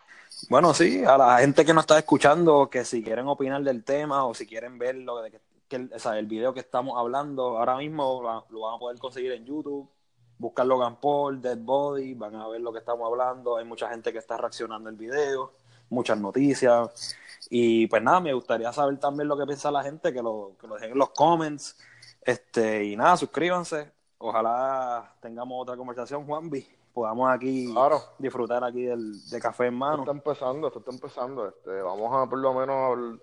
Bueno, 0.49 0.73
sí, 0.73 1.03
a 1.03 1.17
la 1.17 1.39
gente 1.39 1.65
que 1.65 1.73
nos 1.73 1.83
está 1.83 1.97
escuchando, 1.97 2.69
que 2.69 2.85
si 2.85 3.03
quieren 3.03 3.27
opinar 3.27 3.61
del 3.63 3.83
tema 3.83 4.25
o 4.25 4.33
si 4.33 4.47
quieren 4.47 4.77
ver 4.77 4.95
lo 4.95 5.21
de 5.21 5.31
que, 5.67 5.75
el, 5.75 5.91
o 5.93 5.99
sea, 5.99 6.17
el 6.17 6.25
video 6.25 6.53
que 6.53 6.61
estamos 6.61 6.97
hablando, 6.97 7.57
ahora 7.57 7.77
mismo 7.77 8.43
lo 8.49 8.59
van 8.61 8.75
a 8.75 8.79
poder 8.79 8.97
conseguir 8.99 9.33
en 9.33 9.45
YouTube. 9.45 9.89
Buscar 10.37 10.65
Logan 10.65 10.95
Paul, 10.95 11.39
Dead 11.39 11.59
Body, 11.59 12.15
van 12.15 12.35
a 12.35 12.47
ver 12.47 12.61
lo 12.61 12.73
que 12.73 12.79
estamos 12.79 13.05
hablando. 13.05 13.57
Hay 13.57 13.65
mucha 13.65 13.87
gente 13.89 14.11
que 14.11 14.17
está 14.17 14.37
reaccionando 14.37 14.89
al 14.89 14.95
video, 14.95 15.51
muchas 15.91 16.19
noticias. 16.19 17.15
Y 17.49 17.85
pues 17.87 18.01
nada, 18.01 18.19
me 18.19 18.33
gustaría 18.33 18.71
saber 18.73 18.97
también 18.99 19.27
lo 19.27 19.37
que 19.37 19.45
piensa 19.45 19.69
la 19.69 19.83
gente, 19.83 20.11
que 20.11 20.21
lo, 20.23 20.55
que 20.59 20.67
lo 20.67 20.75
dejen 20.75 20.93
en 20.93 20.97
los 20.97 21.09
comments. 21.09 21.77
Este, 22.21 22.85
y 22.85 22.95
nada, 22.95 23.17
suscríbanse. 23.17 23.91
Ojalá 24.17 25.15
tengamos 25.21 25.61
otra 25.61 25.75
conversación, 25.75 26.25
Juanvi. 26.25 26.65
Podamos 26.93 27.29
aquí 27.31 27.73
disfrutar 28.19 28.63
aquí 28.63 28.83
del, 28.83 29.29
de 29.29 29.39
café 29.39 29.67
en 29.67 29.75
mano. 29.75 30.03
Esto 30.03 30.11
está 30.11 30.29
empezando, 30.29 30.67
esto 30.67 30.79
está 30.79 30.91
empezando. 30.91 31.47
Este, 31.47 31.81
vamos 31.81 32.11
a 32.15 32.29
por 32.29 32.39
lo 32.39 32.53
menos 32.53 33.19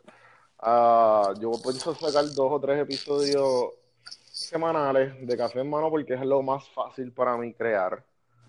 a, 0.59 1.33
yo 1.41 1.53
pienso 1.63 1.95
sacar 1.95 2.25
dos 2.35 2.53
o 2.53 2.61
tres 2.61 2.81
episodios 2.81 3.71
semanales 4.33 5.27
de 5.27 5.37
café 5.37 5.61
en 5.61 5.71
mano 5.71 5.91
porque 5.91 6.15
es 6.15 6.21
lo 6.25 6.43
más 6.43 6.69
fácil 6.71 7.13
para 7.13 7.37
mí 7.37 7.53
crear. 7.55 8.03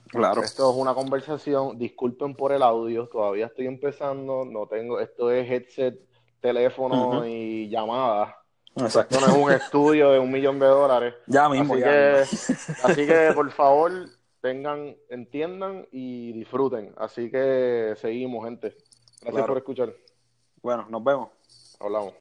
Claro. 0.10 0.42
Esto 0.42 0.72
es 0.72 0.76
una 0.76 0.94
conversación, 0.94 1.78
disculpen 1.78 2.36
por 2.36 2.52
el 2.52 2.64
audio, 2.64 3.08
todavía 3.08 3.46
estoy 3.46 3.68
empezando, 3.68 4.44
no 4.44 4.68
tengo, 4.68 5.00
esto 5.00 5.32
es 5.32 5.50
headset, 5.50 6.00
teléfono 6.40 7.26
y 7.26 7.70
llamada. 7.70 8.36
Exacto. 8.76 9.16
Esto 9.16 9.28
no 9.28 9.34
es 9.34 9.44
un 9.44 9.52
estudio 9.52 10.12
de 10.12 10.20
un 10.20 10.32
millón 10.32 10.60
de 10.60 10.66
dólares. 10.66 11.14
Ya 11.28 11.48
mismo, 11.50 11.74
así 11.74 11.84
Que, 11.84 12.24
así 12.84 13.08
que 13.08 13.32
por 13.36 13.52
favor, 13.52 13.92
tengan, 14.42 14.96
entiendan 15.10 15.88
y 15.92 16.32
disfruten. 16.34 16.94
Así 16.98 17.30
que 17.30 17.94
seguimos, 17.98 18.46
gente. 18.46 18.76
Gracias 19.22 19.46
por 19.46 19.58
escuchar. 19.58 19.94
Bueno, 20.62 20.88
nos 20.90 21.04
vemos. 21.04 21.30
Hablamos. 21.80 22.14